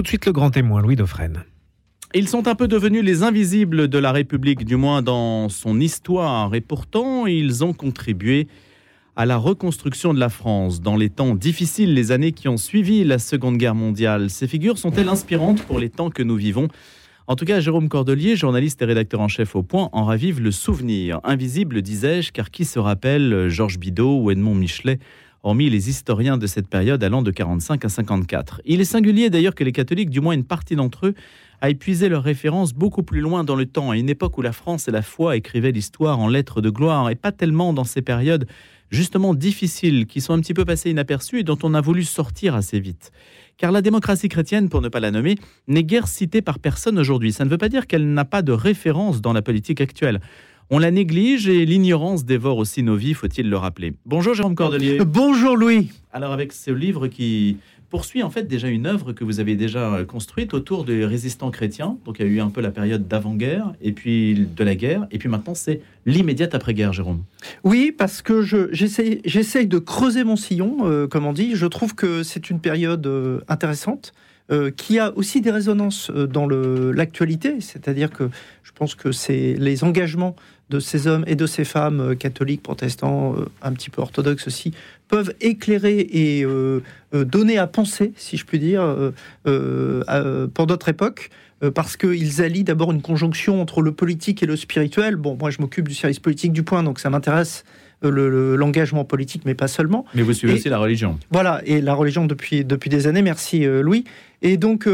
tout 0.00 0.04
de 0.04 0.08
suite 0.08 0.24
le 0.24 0.32
grand 0.32 0.48
témoin, 0.48 0.80
Louis 0.80 0.96
Dauphren. 0.96 1.44
Ils 2.14 2.26
sont 2.26 2.48
un 2.48 2.54
peu 2.54 2.68
devenus 2.68 3.04
les 3.04 3.22
invisibles 3.22 3.86
de 3.86 3.98
la 3.98 4.12
République, 4.12 4.64
du 4.64 4.76
moins 4.76 5.02
dans 5.02 5.50
son 5.50 5.78
histoire, 5.78 6.54
et 6.54 6.62
pourtant 6.62 7.26
ils 7.26 7.62
ont 7.64 7.74
contribué 7.74 8.48
à 9.14 9.26
la 9.26 9.36
reconstruction 9.36 10.14
de 10.14 10.18
la 10.18 10.30
France 10.30 10.80
dans 10.80 10.96
les 10.96 11.10
temps 11.10 11.34
difficiles, 11.34 11.92
les 11.92 12.12
années 12.12 12.32
qui 12.32 12.48
ont 12.48 12.56
suivi 12.56 13.04
la 13.04 13.18
Seconde 13.18 13.58
Guerre 13.58 13.74
mondiale. 13.74 14.30
Ces 14.30 14.48
figures 14.48 14.78
sont-elles 14.78 15.10
inspirantes 15.10 15.62
pour 15.64 15.78
les 15.78 15.90
temps 15.90 16.08
que 16.08 16.22
nous 16.22 16.36
vivons? 16.36 16.68
En 17.26 17.36
tout 17.36 17.44
cas, 17.44 17.60
Jérôme 17.60 17.90
Cordelier, 17.90 18.36
journaliste 18.36 18.80
et 18.80 18.86
rédacteur 18.86 19.20
en 19.20 19.28
chef 19.28 19.54
au 19.54 19.62
Point, 19.62 19.90
en 19.92 20.06
ravive 20.06 20.40
le 20.40 20.50
souvenir. 20.50 21.20
Invisible, 21.24 21.82
disais-je, 21.82 22.32
car 22.32 22.50
qui 22.50 22.64
se 22.64 22.78
rappelle 22.78 23.50
Georges 23.50 23.78
Bidault 23.78 24.22
ou 24.22 24.30
Edmond 24.30 24.54
Michelet 24.54 24.98
hormis 25.42 25.70
les 25.70 25.88
historiens 25.88 26.36
de 26.36 26.46
cette 26.46 26.68
période 26.68 27.02
allant 27.02 27.22
de 27.22 27.30
45 27.30 27.84
à 27.84 27.88
54. 27.88 28.60
Il 28.64 28.80
est 28.80 28.84
singulier 28.84 29.30
d'ailleurs 29.30 29.54
que 29.54 29.64
les 29.64 29.72
catholiques, 29.72 30.10
du 30.10 30.20
moins 30.20 30.34
une 30.34 30.44
partie 30.44 30.76
d'entre 30.76 31.06
eux, 31.06 31.14
a 31.60 31.70
épuisé 31.70 32.08
leurs 32.08 32.22
références 32.22 32.72
beaucoup 32.72 33.02
plus 33.02 33.20
loin 33.20 33.44
dans 33.44 33.56
le 33.56 33.66
temps, 33.66 33.90
à 33.90 33.96
une 33.96 34.08
époque 34.08 34.38
où 34.38 34.42
la 34.42 34.52
France 34.52 34.88
et 34.88 34.90
la 34.90 35.02
foi 35.02 35.36
écrivaient 35.36 35.72
l'histoire 35.72 36.18
en 36.18 36.28
lettres 36.28 36.60
de 36.60 36.70
gloire, 36.70 37.10
et 37.10 37.14
pas 37.14 37.32
tellement 37.32 37.72
dans 37.72 37.84
ces 37.84 38.02
périodes 38.02 38.46
justement 38.90 39.34
difficiles, 39.34 40.06
qui 40.06 40.20
sont 40.20 40.32
un 40.32 40.40
petit 40.40 40.54
peu 40.54 40.64
passées 40.64 40.90
inaperçues 40.90 41.40
et 41.40 41.44
dont 41.44 41.58
on 41.62 41.74
a 41.74 41.80
voulu 41.80 42.02
sortir 42.02 42.54
assez 42.54 42.80
vite. 42.80 43.12
Car 43.56 43.72
la 43.72 43.82
démocratie 43.82 44.28
chrétienne, 44.28 44.68
pour 44.68 44.80
ne 44.80 44.88
pas 44.88 45.00
la 45.00 45.10
nommer, 45.10 45.36
n'est 45.68 45.84
guère 45.84 46.08
citée 46.08 46.42
par 46.42 46.58
personne 46.58 46.98
aujourd'hui. 46.98 47.32
Ça 47.32 47.44
ne 47.44 47.50
veut 47.50 47.58
pas 47.58 47.68
dire 47.68 47.86
qu'elle 47.86 48.12
n'a 48.14 48.24
pas 48.24 48.42
de 48.42 48.52
référence 48.52 49.20
dans 49.20 49.34
la 49.34 49.42
politique 49.42 49.80
actuelle. 49.80 50.20
On 50.72 50.78
la 50.78 50.92
néglige 50.92 51.48
et 51.48 51.66
l'ignorance 51.66 52.24
dévore 52.24 52.56
aussi 52.58 52.84
nos 52.84 52.94
vies, 52.94 53.14
faut-il 53.14 53.50
le 53.50 53.56
rappeler. 53.56 53.92
Bonjour 54.06 54.34
Jérôme 54.34 54.54
Cordelier. 54.54 55.00
Bonjour 55.04 55.56
Louis. 55.56 55.90
Alors 56.12 56.30
avec 56.30 56.52
ce 56.52 56.70
livre 56.70 57.08
qui 57.08 57.56
poursuit 57.88 58.22
en 58.22 58.30
fait 58.30 58.44
déjà 58.44 58.68
une 58.68 58.86
œuvre 58.86 59.12
que 59.12 59.24
vous 59.24 59.40
avez 59.40 59.56
déjà 59.56 59.92
euh, 59.92 60.04
construite 60.04 60.54
autour 60.54 60.84
des 60.84 61.04
résistants 61.04 61.50
chrétiens. 61.50 61.98
Donc 62.04 62.20
il 62.20 62.26
y 62.26 62.28
a 62.28 62.30
eu 62.30 62.40
un 62.40 62.50
peu 62.50 62.60
la 62.60 62.70
période 62.70 63.08
d'avant-guerre, 63.08 63.72
et 63.82 63.90
puis 63.90 64.46
de 64.46 64.62
la 64.62 64.76
guerre, 64.76 65.08
et 65.10 65.18
puis 65.18 65.28
maintenant 65.28 65.56
c'est 65.56 65.80
l'immédiate 66.06 66.54
après-guerre, 66.54 66.92
Jérôme. 66.92 67.24
Oui, 67.64 67.90
parce 67.90 68.22
que 68.22 68.40
j'essaye 68.42 69.66
de 69.66 69.78
creuser 69.80 70.22
mon 70.22 70.36
sillon, 70.36 70.82
euh, 70.82 71.08
comme 71.08 71.26
on 71.26 71.32
dit. 71.32 71.56
Je 71.56 71.66
trouve 71.66 71.96
que 71.96 72.22
c'est 72.22 72.48
une 72.48 72.60
période 72.60 73.04
euh, 73.08 73.40
intéressante. 73.48 74.12
Qui 74.76 74.98
a 74.98 75.16
aussi 75.16 75.40
des 75.40 75.50
résonances 75.50 76.10
dans 76.10 76.48
l'actualité, 76.48 77.60
c'est-à-dire 77.60 78.10
que 78.10 78.30
je 78.62 78.72
pense 78.72 78.94
que 78.94 79.12
c'est 79.12 79.54
les 79.58 79.84
engagements 79.84 80.34
de 80.70 80.80
ces 80.80 81.06
hommes 81.06 81.24
et 81.26 81.36
de 81.36 81.46
ces 81.46 81.64
femmes 81.64 82.16
catholiques, 82.16 82.62
protestants, 82.62 83.34
un 83.62 83.72
petit 83.72 83.90
peu 83.90 84.02
orthodoxes 84.02 84.46
aussi, 84.46 84.72
peuvent 85.10 85.34
éclairer 85.40 85.98
et 85.98 86.44
euh, 86.44 86.82
euh, 87.14 87.24
donner 87.24 87.58
à 87.58 87.66
penser, 87.66 88.12
si 88.16 88.36
je 88.36 88.46
puis 88.46 88.60
dire, 88.60 89.12
euh, 89.46 90.46
pour 90.54 90.66
d'autres 90.66 90.88
époques, 90.88 91.30
parce 91.74 91.98
qu'ils 91.98 92.40
allient 92.40 92.64
d'abord 92.64 92.90
une 92.90 93.02
conjonction 93.02 93.60
entre 93.60 93.82
le 93.82 93.92
politique 93.92 94.42
et 94.42 94.46
le 94.46 94.56
spirituel. 94.56 95.16
Bon, 95.16 95.36
moi 95.38 95.50
je 95.50 95.60
m'occupe 95.60 95.88
du 95.88 95.94
service 95.94 96.18
politique 96.18 96.54
du 96.54 96.62
point, 96.62 96.82
donc 96.82 96.98
ça 97.00 97.10
m'intéresse 97.10 97.64
l'engagement 98.02 99.04
politique, 99.04 99.42
mais 99.44 99.54
pas 99.54 99.68
seulement. 99.68 100.04
Mais 100.14 100.22
vous 100.22 100.32
suivez 100.32 100.54
aussi 100.54 100.68
la 100.68 100.78
religion. 100.78 101.18
Voilà, 101.30 101.60
et 101.64 101.80
la 101.80 101.94
religion 101.94 102.26
depuis, 102.26 102.64
depuis 102.64 102.90
des 102.90 103.06
années, 103.06 103.22
merci 103.22 103.64
Louis. 103.64 104.04
Et 104.42 104.56
donc, 104.56 104.88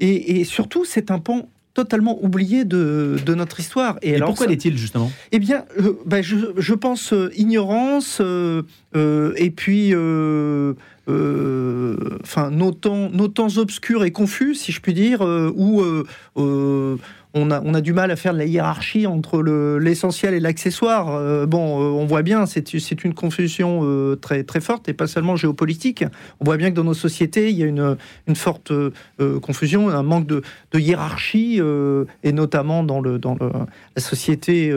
et, 0.00 0.40
et, 0.40 0.44
surtout, 0.44 0.84
c'est 0.84 1.10
un 1.10 1.18
pan 1.18 1.48
totalement 1.74 2.22
oublié 2.22 2.64
de, 2.64 3.16
de 3.24 3.34
notre 3.34 3.60
histoire. 3.60 3.98
Et, 4.02 4.14
alors, 4.16 4.30
pourquoi 4.30 4.46
l'est-il 4.46 4.76
justement? 4.76 5.10
Eh 5.32 5.38
bien, 5.38 5.64
euh, 5.78 5.98
ben, 6.04 6.22
je, 6.22 6.36
je, 6.56 6.74
pense 6.74 7.12
euh, 7.12 7.30
ignorance 7.36 8.20
euh, 8.20 8.62
et 9.36 9.50
puis 9.50 9.94
enfin 12.22 12.50
nos 12.50 12.72
temps, 12.72 13.10
nos 13.10 13.28
temps 13.28 13.56
obscurs 13.56 14.04
et 14.04 14.10
confus, 14.10 14.54
si 14.54 14.72
je 14.72 14.80
puis 14.80 14.94
dire, 14.94 15.20
où 15.22 15.82
on 17.34 17.50
a, 17.50 17.80
du 17.80 17.92
mal 17.92 18.10
à 18.10 18.16
faire 18.16 18.32
de 18.32 18.38
la 18.38 18.44
hiérarchie 18.44 19.06
entre 19.06 19.42
l'essentiel 19.78 20.34
et 20.34 20.40
l'accessoire. 20.40 21.14
Euh, 21.14 21.46
bon, 21.46 21.80
euh, 21.80 22.00
on 22.00 22.04
voit 22.04 22.22
bien, 22.22 22.46
c'est 22.46 23.04
une 23.04 23.14
confusion 23.14 23.80
euh, 23.82 24.16
très, 24.16 24.42
très 24.42 24.60
forte 24.60 24.88
et 24.88 24.94
pas 24.94 25.06
seulement 25.06 25.36
géopolitique. 25.36 26.04
On 26.40 26.44
voit 26.44 26.56
bien 26.56 26.70
que 26.70 26.74
dans 26.74 26.84
nos 26.84 26.94
sociétés, 26.94 27.50
il 27.50 27.56
y 27.56 27.62
a 27.62 27.66
une, 27.66 27.96
forte 28.34 28.72
confusion, 29.42 29.90
un 29.90 30.02
manque 30.02 30.26
de, 30.26 30.42
hiérarchie, 30.74 31.60
et 32.22 32.32
notamment 32.32 32.82
dans, 32.82 33.00
la 33.00 34.02
société 34.02 34.72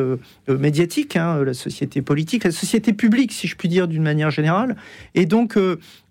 médiatique, 0.47 1.15
hein, 1.15 1.43
la 1.43 1.53
société 1.53 2.01
politique, 2.01 2.43
la 2.43 2.51
société 2.51 2.93
publique, 2.93 3.31
si 3.31 3.47
je 3.47 3.55
puis 3.55 3.69
dire, 3.69 3.87
d'une 3.87 4.03
manière 4.03 4.31
générale. 4.31 4.75
Et 5.15 5.25
donc, 5.25 5.57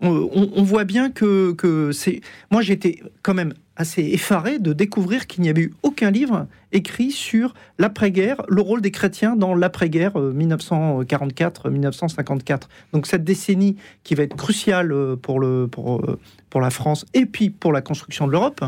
on, 0.01 0.63
voit 0.63 0.83
bien 0.85 1.09
que, 1.09 1.53
que 1.53 1.91
c'est. 1.91 2.21
Moi, 2.51 2.61
j'étais 2.61 2.99
quand 3.21 3.33
même 3.33 3.53
assez 3.75 4.03
effaré 4.03 4.59
de 4.59 4.71
découvrir 4.71 5.25
qu'il 5.25 5.41
n'y 5.41 5.49
avait 5.49 5.63
eu 5.63 5.73
aucun 5.81 6.11
livre 6.11 6.45
écrit 6.71 7.11
sur 7.11 7.55
l'après-guerre, 7.79 8.43
le 8.47 8.61
rôle 8.61 8.81
des 8.81 8.91
chrétiens 8.91 9.35
dans 9.35 9.55
l'après-guerre 9.55 10.13
1944-1954. 10.13 12.51
Euh, 12.51 12.57
Donc 12.93 13.07
cette 13.07 13.23
décennie 13.23 13.77
qui 14.03 14.13
va 14.15 14.23
être 14.23 14.35
cruciale 14.35 14.91
euh, 14.91 15.15
pour, 15.15 15.39
le, 15.39 15.67
pour, 15.67 16.01
euh, 16.01 16.19
pour 16.49 16.61
la 16.61 16.69
France 16.69 17.05
et 17.13 17.25
puis 17.25 17.49
pour 17.49 17.71
la 17.71 17.81
construction 17.81 18.27
de 18.27 18.31
l'Europe, 18.31 18.63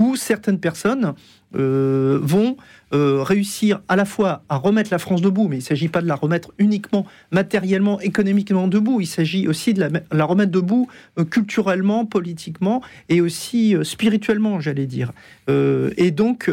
où 0.00 0.16
certaines 0.16 0.58
personnes 0.58 1.14
vont 1.52 2.56
réussir 2.92 3.80
à 3.88 3.96
la 3.96 4.04
fois 4.04 4.42
à 4.48 4.56
remettre 4.56 4.90
la 4.90 4.98
France 4.98 5.20
debout, 5.20 5.48
mais 5.48 5.56
il 5.56 5.60
ne 5.60 5.64
s'agit 5.64 5.88
pas 5.88 6.00
de 6.00 6.06
la 6.06 6.14
remettre 6.14 6.52
uniquement 6.58 7.06
matériellement, 7.32 8.00
économiquement 8.00 8.66
debout, 8.66 9.00
il 9.00 9.06
s'agit 9.06 9.46
aussi 9.46 9.74
de 9.74 9.88
la, 10.12 10.24
remettre 10.24 10.52
debout 10.52 10.88
culturellement, 11.30 12.06
politiquement 12.06 12.82
et 13.08 13.20
aussi 13.20 13.76
spirituellement, 13.82 14.60
j'allais 14.60 14.86
dire. 14.86 15.12
et 15.48 16.10
donc, 16.10 16.50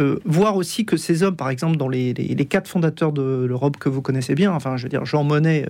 euh, 0.00 0.18
voir 0.24 0.56
aussi 0.56 0.86
que 0.86 0.96
ces 0.96 1.22
hommes, 1.22 1.36
par 1.36 1.50
exemple, 1.50 1.76
dans 1.76 1.88
les, 1.88 2.14
quatre 2.48 2.68
fondateurs 2.68 3.12
de 3.12 3.44
l'Europe 3.46 3.76
que 3.76 3.88
vous 3.88 4.00
connaissez 4.00 4.34
bien, 4.34 4.52
enfin, 4.52 4.76
je 4.76 4.84
veux 4.84 4.88
dire, 4.88 5.04
Jean 5.04 5.24
Monnet 5.24 5.66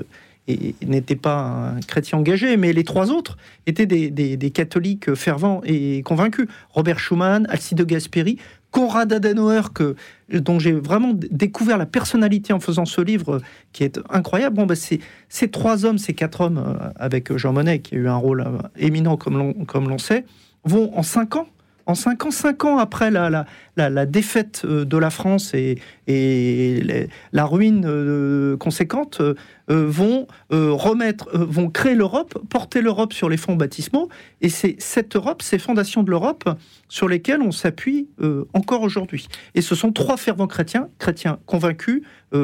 euh, 0.48 0.72
n'était 0.86 1.16
pas 1.16 1.74
un 1.76 1.80
chrétien 1.80 2.18
engagé, 2.18 2.56
mais 2.56 2.72
les 2.72 2.84
trois 2.84 3.10
autres 3.10 3.36
étaient 3.66 3.86
des, 3.86 4.50
catholiques 4.50 5.14
fervents 5.14 5.60
et 5.64 6.02
convaincus. 6.02 6.46
Robert 6.70 6.98
Schuman, 6.98 7.46
Alcide 7.48 7.84
Gasperi, 7.84 8.38
Konrad 8.70 9.12
Adenauer, 9.12 9.72
que, 9.74 9.96
dont 10.32 10.58
j'ai 10.58 10.72
vraiment 10.72 11.12
découvert 11.14 11.76
la 11.76 11.86
personnalité 11.86 12.52
en 12.52 12.60
faisant 12.60 12.84
ce 12.84 13.00
livre 13.00 13.40
qui 13.72 13.84
est 13.84 14.00
incroyable. 14.08 14.56
Bon, 14.56 14.66
bah, 14.66 14.74
ces 14.76 15.48
trois 15.50 15.84
hommes, 15.84 15.98
ces 15.98 16.14
quatre 16.14 16.40
hommes, 16.40 16.58
euh, 16.58 16.90
avec 16.96 17.36
Jean 17.36 17.52
Monnet, 17.52 17.80
qui 17.80 17.94
a 17.96 17.98
eu 17.98 18.08
un 18.08 18.16
rôle 18.16 18.44
éminent, 18.76 19.16
comme 19.16 19.88
l'on 19.88 19.98
sait, 19.98 20.24
vont 20.64 20.96
en 20.96 21.02
cinq 21.02 21.36
ans 21.36 21.46
en 21.90 21.94
cinq 21.94 22.24
ans, 22.24 22.30
cinq 22.30 22.64
ans 22.64 22.78
après 22.78 23.10
la, 23.10 23.46
la, 23.76 24.06
défaite 24.06 24.62
euh, 24.64 24.84
de 24.84 24.96
la 24.96 25.10
France 25.10 25.54
et, 25.54 25.78
et 26.06 27.08
la 27.32 27.44
ruine 27.44 27.84
euh, 27.84 28.56
conséquente, 28.56 29.20
euh, 29.20 29.34
vont 29.68 30.26
remettre, 30.50 31.28
vont 31.32 31.70
créer 31.70 31.94
l'Europe, 31.94 32.38
porter 32.48 32.80
l'Europe 32.80 33.12
sur 33.12 33.28
les 33.28 33.36
fonds 33.36 33.56
baptismaux. 33.56 34.08
Et 34.40 34.48
c'est 34.48 34.76
cette 34.78 35.14
Europe, 35.14 35.42
ces 35.42 35.58
fondations 35.58 36.02
de 36.02 36.10
l'Europe, 36.10 36.48
sur 36.88 37.08
lesquelles 37.08 37.40
on 37.40 37.52
s'appuie 37.52 38.08
encore 38.52 38.82
aujourd'hui. 38.82 39.28
Et 39.54 39.60
ce 39.60 39.76
sont 39.76 39.92
trois 39.92 40.16
fervents 40.16 40.48
chrétiens, 40.48 40.88
chrétiens 40.98 41.38
convaincus, 41.46 42.02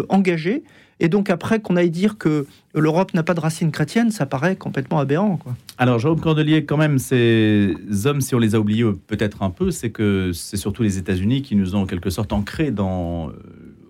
engagés, 0.09 0.63
et 1.01 1.09
donc 1.09 1.31
après 1.31 1.61
qu'on 1.61 1.77
aille 1.77 1.91
dire 1.91 2.19
que 2.19 2.47
l'Europe 2.75 3.15
n'a 3.15 3.23
pas 3.23 3.35
de 3.35 3.41
racines 3.41 3.71
chrétiennes, 3.71 4.11
ça 4.11 4.27
paraît 4.27 4.57
complètement 4.57 4.99
aberrant. 4.99 5.37
Quoi. 5.37 5.55
Alors 5.79 5.99
Jérôme 5.99 6.21
Cordelier, 6.21 6.65
quand 6.65 6.77
même, 6.77 6.99
ces 6.99 7.75
hommes, 8.05 8.21
si 8.21 8.35
on 8.35 8.39
les 8.39 8.55
a 8.55 8.61
oubliés 8.61 8.85
peut-être 9.07 9.43
un 9.43 9.51
peu, 9.51 9.71
c'est 9.71 9.91
que 9.91 10.33
c'est 10.33 10.57
surtout 10.57 10.83
les 10.83 10.99
États-Unis 10.99 11.43
qui 11.43 11.57
nous 11.57 11.75
ont 11.75 11.81
en 11.83 11.87
quelque 11.87 12.11
sorte 12.11 12.33
ancrés 12.33 12.71
dans 12.71 13.29
euh, 13.29 13.33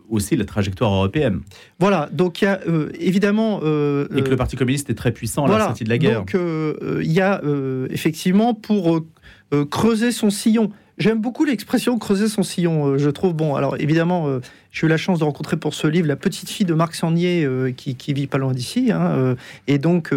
aussi 0.08 0.36
la 0.36 0.44
trajectoire 0.44 0.92
européenne. 0.92 1.40
Voilà, 1.78 2.08
donc 2.12 2.42
il 2.42 2.46
y 2.46 2.48
a 2.48 2.60
euh, 2.68 2.90
évidemment... 2.98 3.60
Euh, 3.62 4.08
et 4.16 4.22
que 4.22 4.30
le 4.30 4.36
Parti 4.36 4.56
communiste 4.56 4.90
est 4.90 4.94
très 4.94 5.12
puissant 5.12 5.44
à 5.46 5.58
la 5.58 5.64
sortie 5.66 5.84
de 5.84 5.88
la 5.88 5.98
guerre. 5.98 6.24
Donc 6.24 6.36
il 6.36 7.12
y 7.12 7.20
a 7.20 7.40
effectivement 7.90 8.54
pour 8.54 9.00
creuser 9.70 10.12
son 10.12 10.30
sillon 10.30 10.70
J'aime 10.98 11.20
beaucoup 11.20 11.44
l'expression 11.44 11.98
creuser 11.98 12.26
son 12.26 12.42
sillon. 12.42 12.86
Euh, 12.86 12.98
je 12.98 13.10
trouve 13.10 13.34
bon. 13.34 13.54
Alors 13.54 13.76
évidemment, 13.78 14.28
euh, 14.28 14.40
j'ai 14.72 14.86
eu 14.86 14.90
la 14.90 14.96
chance 14.96 15.18
de 15.18 15.24
rencontrer 15.24 15.58
pour 15.58 15.74
ce 15.74 15.86
livre 15.86 16.08
la 16.08 16.16
petite 16.16 16.48
fille 16.48 16.64
de 16.64 16.72
Marc 16.72 16.94
Sangnier 16.94 17.44
euh, 17.44 17.70
qui, 17.70 18.14
vit 18.14 18.26
pas 18.26 18.38
loin 18.38 18.52
d'ici. 18.52 18.90
Hein, 18.92 19.36
et 19.66 19.78
donc, 19.78 20.14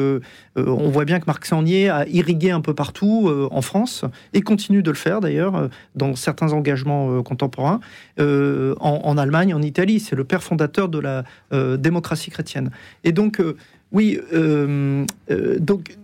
on 0.55 0.89
voit 0.89 1.05
bien 1.05 1.19
que 1.19 1.25
Marc 1.27 1.45
Sangnier 1.45 1.89
a 1.89 2.07
irrigué 2.07 2.51
un 2.51 2.61
peu 2.61 2.73
partout 2.73 3.29
en 3.51 3.61
France 3.61 4.05
et 4.33 4.41
continue 4.41 4.81
de 4.83 4.91
le 4.91 4.95
faire 4.95 5.19
d'ailleurs 5.21 5.69
dans 5.95 6.15
certains 6.15 6.53
engagements 6.53 7.21
contemporains 7.23 7.79
en, 8.19 8.75
en, 8.79 9.17
Allemagne, 9.17 9.53
en 9.53 9.61
Italie. 9.61 9.99
C'est 9.99 10.15
le 10.15 10.23
père 10.23 10.43
fondateur 10.43 10.87
de 10.87 10.99
la 10.99 11.23
démocratie 11.77 12.31
chrétienne. 12.31 12.71
Et 13.03 13.11
donc 13.11 13.41
oui, 13.91 14.19
euh, 14.33 15.05
euh, 15.31 15.57
donc 15.59 15.97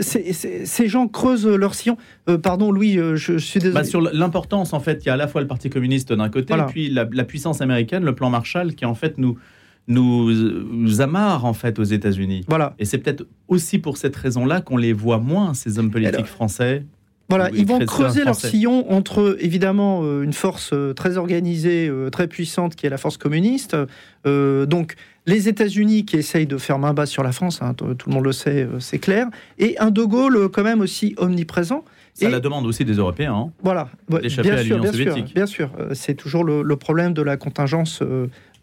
ces 0.00 0.88
gens 0.88 1.06
creusent 1.06 1.46
leur 1.46 1.74
sillon. 1.74 1.96
Euh, 2.28 2.36
pardon, 2.36 2.72
Louis, 2.72 2.94
je, 3.14 3.38
suis 3.38 3.60
désolé. 3.60 3.74
Bah, 3.74 3.84
sur 3.84 4.00
l'importance, 4.00 4.72
en 4.72 4.80
fait, 4.80 5.04
il 5.04 5.06
y 5.06 5.10
a 5.10 5.14
à 5.14 5.16
la 5.16 5.28
fois 5.28 5.40
le 5.40 5.46
Parti 5.46 5.70
communiste 5.70 6.12
d'un 6.12 6.28
côté, 6.28 6.54
et 6.54 6.62
puis 6.68 6.90
la, 6.90 7.06
puissance 7.24 7.60
américaine, 7.60 8.04
le 8.04 8.14
plan 8.14 8.28
Marshall, 8.28 8.74
qui 8.74 8.84
en 8.84 8.94
fait 8.94 9.18
nous, 9.18 9.38
nous, 9.86 11.00
amarre 11.00 11.44
en 11.44 11.52
fait 11.52 11.78
aux 11.78 11.84
États-Unis. 11.84 12.44
Voilà. 12.48 12.74
Et 12.80 12.84
c'est 12.84 12.98
peut-être 12.98 13.26
aussi 13.46 13.78
pour 13.78 13.98
cette 13.98 14.16
raison-là 14.16 14.60
qu'on 14.60 14.76
les 14.76 14.92
voit 14.92 15.18
moins, 15.18 15.54
ces 15.54 15.78
hommes 15.78 15.92
politiques 15.92 16.26
français 16.26 16.84
Voilà, 17.28 17.50
ils 17.54 17.66
vont 17.66 17.78
creuser 17.86 18.24
leur 18.24 18.34
sillon 18.34 18.90
entre 18.90 19.36
évidemment 19.38 20.02
une 20.22 20.32
force 20.32 20.74
très 20.96 21.18
organisée, 21.18 21.88
très 22.10 22.26
puissante 22.26 22.74
qui 22.74 22.86
est 22.86 22.90
la 22.90 22.98
force 22.98 23.16
communiste. 23.16 23.76
donc 24.24 24.96
les 25.26 25.48
États-Unis 25.48 26.04
qui 26.04 26.16
essayent 26.16 26.46
de 26.46 26.58
faire 26.58 26.78
main 26.78 26.94
basse 26.94 27.10
sur 27.10 27.22
la 27.22 27.32
France, 27.32 27.62
hein, 27.62 27.74
tout 27.74 27.86
le 28.08 28.12
monde 28.12 28.24
le 28.24 28.32
sait, 28.32 28.68
c'est 28.80 28.98
clair, 28.98 29.28
et 29.58 29.78
un 29.78 29.90
De 29.90 30.02
Gaulle 30.02 30.48
quand 30.48 30.64
même 30.64 30.80
aussi 30.80 31.14
omniprésent. 31.16 31.84
Ça 32.14 32.28
la 32.28 32.40
demande 32.40 32.66
aussi 32.66 32.84
des 32.84 32.94
Européens. 32.94 33.34
Hein, 33.34 33.52
voilà, 33.62 33.88
bien 34.08 34.28
sûr, 34.28 34.42
bien 34.42 34.92
sûr, 34.92 35.24
bien 35.34 35.46
sûr. 35.46 35.70
C'est 35.94 36.14
toujours 36.14 36.44
le, 36.44 36.76
problème 36.76 37.14
de 37.14 37.22
la 37.22 37.36
contingence 37.36 38.02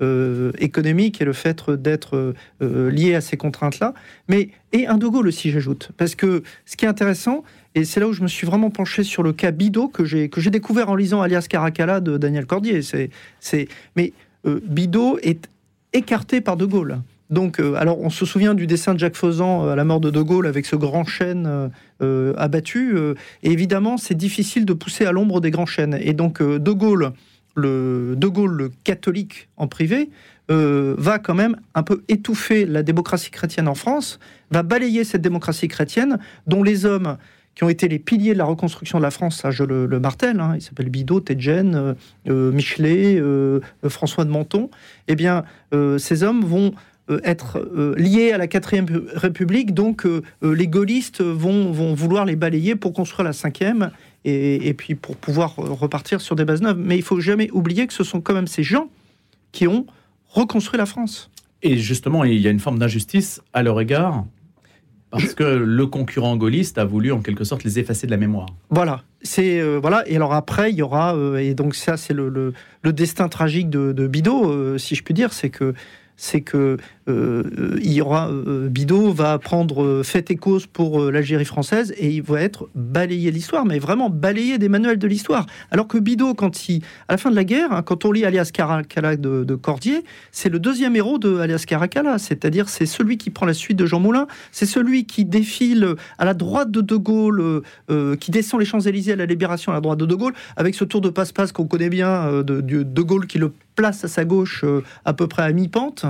euh, 0.02 0.54
économique 0.60 1.20
et 1.22 1.26
le 1.26 1.34
fait 1.34 1.70
d'être 1.70 2.34
euh, 2.62 2.90
lié 2.90 3.16
à 3.16 3.22
ces 3.22 3.36
contraintes-là. 3.36 3.94
Mais 4.30 4.50
et 4.72 4.88
un 4.88 4.98
De 4.98 5.08
Gaulle 5.08 5.28
aussi, 5.28 5.52
j'ajoute, 5.52 5.92
parce 5.98 6.16
que 6.16 6.44
ce 6.66 6.78
qui 6.78 6.86
est 6.86 6.88
intéressant, 6.88 7.44
et 7.76 7.84
c'est 7.84 8.00
là 8.00 8.08
où 8.08 8.14
je 8.14 8.22
me 8.22 8.28
suis 8.28 8.48
vraiment 8.48 8.70
penché 8.70 9.04
sur 9.04 9.24
le 9.24 9.34
cas 9.34 9.52
Bidot 9.52 9.90
que 9.90 10.06
j'ai 10.06 10.30
que 10.30 10.40
j'ai 10.40 10.52
découvert 10.52 10.90
en 10.90 10.96
lisant 10.96 11.22
Alias 11.22 11.48
Caracalla 11.50 12.00
de 12.00 12.18
Daniel 12.18 12.46
Cordier. 12.46 12.82
C'est 12.82 13.10
c'est 13.42 13.68
mais 13.98 14.14
euh, 14.46 14.62
Bidot 14.66 15.20
est 15.22 15.50
écarté 15.94 16.42
par 16.42 16.58
De 16.58 16.66
Gaulle. 16.66 17.00
Donc, 17.30 17.60
alors, 17.60 18.00
on 18.02 18.10
se 18.10 18.26
souvient 18.26 18.56
du 18.56 18.66
dessin 18.66 18.96
de 18.96 19.00
Jacques 19.00 19.16
Fausan 19.16 19.68
à 19.70 19.76
la 19.76 19.86
mort 19.86 20.00
de 20.00 20.10
De 20.10 20.22
Gaulle 20.22 20.48
avec 20.48 20.66
ce 20.66 20.76
grand 20.76 21.06
chêne 21.06 21.70
abattu. 22.38 22.98
et 23.44 23.52
évidemment, 23.52 23.98
c'est 23.98 24.16
difficile 24.16 24.66
de 24.66 24.74
pousser 24.74 25.06
à 25.06 25.12
l'ombre 25.12 25.40
des 25.40 25.52
grands 25.52 25.68
chênes. 25.68 25.96
Et 26.02 26.14
donc, 26.14 26.42
De 26.42 26.72
Gaulle 26.72 27.14
le 27.56 28.16
De 28.18 28.28
Gaulle, 28.28 28.54
le 28.54 28.72
catholique 28.84 29.50
en 29.58 29.68
privé, 29.68 30.10
euh, 30.52 30.96
va 30.98 31.20
quand 31.20 31.36
même 31.36 31.58
un 31.76 31.84
peu 31.84 32.04
étouffer 32.08 32.66
la 32.66 32.82
démocratie 32.82 33.30
chrétienne 33.30 33.68
en 33.68 33.76
France, 33.76 34.20
va 34.52 34.64
balayer 34.64 35.04
cette 35.04 35.22
démocratie 35.22 35.68
chrétienne 35.68 36.18
dont 36.48 36.64
les 36.64 36.86
hommes 36.86 37.18
qui 37.60 37.66
ont 37.66 37.70
été 37.70 37.90
les 37.90 38.00
piliers 38.00 38.32
de 38.32 38.38
la 38.38 38.46
reconstruction 38.46 39.00
de 39.00 39.04
la 39.04 39.12
France, 39.12 39.36
ça 39.42 39.52
je 39.52 39.66
le, 39.66 40.00
martèle, 40.00 40.40
hein, 40.40 40.54
il 40.56 40.62
s'appelle 40.62 40.88
Bidot, 40.88 41.20
Tedjen, 41.20 41.76
euh, 41.76 41.94
euh, 42.30 42.54
Michelet, 42.54 43.22
François 43.90 44.24
de 44.24 44.30
Menton, 44.30 44.70
eh 45.10 45.18
bien 45.18 45.44
ces 45.98 46.24
hommes 46.24 46.46
vont 46.46 46.72
être 47.26 47.60
liés 47.98 48.32
à 48.32 48.38
la 48.38 48.48
quatrième 48.48 48.86
République, 49.14 49.74
donc 49.74 50.08
les 50.42 50.68
gaullistes 50.70 51.22
vont, 51.22 51.74
vouloir 51.94 52.24
les 52.24 52.38
balayer 52.38 52.78
pour 52.78 52.94
construire 52.94 53.26
la 53.26 53.34
cinquième, 53.34 53.92
et, 54.24 54.74
puis 54.74 54.96
pour 54.96 55.18
pouvoir 55.18 55.56
repartir 55.58 56.22
sur 56.22 56.38
des 56.38 56.46
bases 56.46 56.62
neuves. 56.62 56.80
Mais 56.80 56.96
il 56.96 57.04
faut 57.04 57.20
jamais 57.20 57.50
oublier 57.52 57.88
que 57.88 57.94
ce 57.94 58.06
sont 58.06 58.22
quand 58.22 58.34
même 58.34 58.48
ces 58.48 58.64
gens 58.64 58.88
qui 59.52 59.68
ont 59.68 59.86
reconstruit 60.30 60.78
la 60.78 60.86
France. 60.86 61.30
Et 61.62 61.78
justement, 61.78 62.24
il 62.24 62.40
y 62.40 62.48
a 62.48 62.52
une 62.52 62.62
forme 62.62 62.80
d'injustice 62.80 63.42
à 63.52 63.64
leur 63.64 63.82
égard, 63.82 64.24
parce 65.12 65.34
que 65.34 65.44
le 65.44 65.88
concurrent 65.88 66.38
gaulliste 66.38 66.78
a 66.78 66.86
voulu 66.86 67.12
en 67.12 67.22
quelque 67.22 67.44
sorte 67.44 67.64
les 67.64 67.80
effacer 67.80 68.06
de 68.06 68.12
la 68.12 68.18
mémoire. 68.18 68.48
Voilà, 68.70 69.04
c'est 69.22 69.60
euh, 69.60 69.80
voilà. 69.80 70.08
Et 70.08 70.16
alors 70.16 70.34
après, 70.34 70.72
il 70.72 70.78
y 70.78 70.82
aura 70.82 71.16
euh, 71.16 71.38
et 71.38 71.54
donc 71.54 71.76
ça 71.76 71.98
c'est 71.98 72.14
le, 72.14 72.30
le, 72.30 72.94
destin 72.94 73.28
tragique 73.28 73.70
de, 73.70 73.92
de 73.92 74.08
Bidot, 74.08 74.52
euh, 74.52 74.78
si 74.78 74.96
je 74.96 75.04
puis 75.04 75.14
dire, 75.14 75.34
c'est 75.34 75.50
que 75.50 75.74
c'est 76.16 76.42
que 76.42 76.78
il 77.10 77.92
y 77.92 78.02
aura 78.02 78.30
euh, 78.30 78.70
Bidot 78.70 79.12
va 79.12 79.38
prendre 79.40 79.84
euh, 79.84 80.04
fait 80.04 80.32
et 80.32 80.36
cause 80.36 80.68
pour 80.68 81.12
l'Algérie 81.12 81.46
française 81.46 81.94
et 81.98 82.10
il 82.10 82.22
va 82.22 82.42
être 82.42 82.70
balayé 82.76 83.32
l'histoire, 83.32 83.66
mais 83.66 83.80
vraiment 83.80 84.10
balayé 84.10 84.58
des 84.58 84.70
manuels 84.70 85.00
de 85.00 85.08
l'histoire. 85.08 85.46
Alors 85.72 85.88
que 85.88 85.98
Bidot, 85.98 86.34
quand 86.34 86.70
il, 86.70 86.84
à 87.08 87.14
la 87.14 87.18
fin 87.18 87.32
de 87.32 87.36
la 87.36 87.44
guerre, 87.44 87.72
hein, 87.72 87.82
quand 87.82 88.06
on 88.06 88.12
lit 88.12 88.26
Alias 88.26 88.52
Caracalla 88.54 89.16
de, 89.16 89.56
Cordier, 89.56 90.04
c'est 90.32 90.50
le 90.50 90.60
deuxième 90.60 90.96
héros 90.96 91.18
de 91.18 91.38
Alias 91.40 91.64
Caracalla, 91.68 92.18
c'est-à-dire 92.18 92.70
c'est 92.70 92.86
celui 92.86 93.18
qui 93.18 93.30
prend 93.30 93.46
la 93.46 93.54
suite 93.54 93.78
de 93.78 93.86
Jean 93.86 94.00
Moulin, 94.00 94.28
c'est 94.52 94.66
celui 94.66 95.06
qui 95.06 95.26
défile 95.26 95.96
à 96.18 96.26
la 96.26 96.34
droite 96.34 96.72
de 96.72 96.82
De 96.82 96.96
Gaulle, 96.96 97.62
qui 98.20 98.32
descend 98.32 98.60
les 98.60 98.66
Champs-Élysées 98.66 99.14
à 99.14 99.16
la 99.16 99.26
libération 99.26 99.72
à 99.72 99.76
la 99.76 99.82
droite 99.82 100.00
de 100.00 100.06
De 100.06 100.16
Gaulle, 100.16 100.34
avec 100.56 100.76
ce 100.76 100.84
tour 100.84 101.02
de 101.02 101.10
passe-passe 101.10 101.52
qu'on 101.52 101.66
connaît 101.66 101.90
bien 101.90 102.44
de, 102.44 102.62
de, 102.62 103.02
Gaulle 103.02 103.28
qui 103.28 103.38
le 103.38 103.52
place 103.80 104.04
à 104.04 104.10
sa 104.10 104.26
gauche 104.26 104.66
euh, 104.66 104.84
à 105.06 105.14
peu 105.14 105.28
près 105.28 105.44
à 105.44 105.54
mi-pente. 105.54 106.06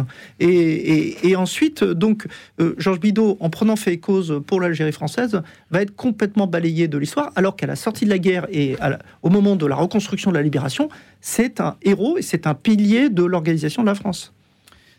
Ensuite, 1.36 1.84
donc, 1.84 2.28
euh, 2.60 2.74
Georges 2.78 3.00
Bidault, 3.00 3.38
en 3.40 3.50
prenant 3.50 3.76
fait 3.76 3.98
cause 3.98 4.42
pour 4.46 4.62
l'Algérie 4.62 4.92
française, 4.92 5.42
va 5.72 5.82
être 5.82 5.96
complètement 5.96 6.48
balayé 6.48 6.88
de 6.88 6.98
l'histoire, 6.98 7.32
alors 7.36 7.56
qu'à 7.56 7.68
la 7.68 7.76
sortie 7.76 8.06
de 8.06 8.10
la 8.10 8.20
guerre 8.20 8.48
et 8.52 8.76
au 9.22 9.30
moment 9.30 9.56
de 9.56 9.66
la 9.66 9.76
reconstruction 9.76 10.32
de 10.32 10.36
la 10.36 10.42
libération, 10.42 10.90
c'est 11.22 11.60
un 11.60 11.76
héros 11.82 12.18
et 12.18 12.22
c'est 12.22 12.48
un 12.48 12.54
pilier 12.54 13.10
de 13.10 13.24
l'organisation 13.24 13.82
de 13.84 13.88
la 13.88 13.96
France. 13.96 14.34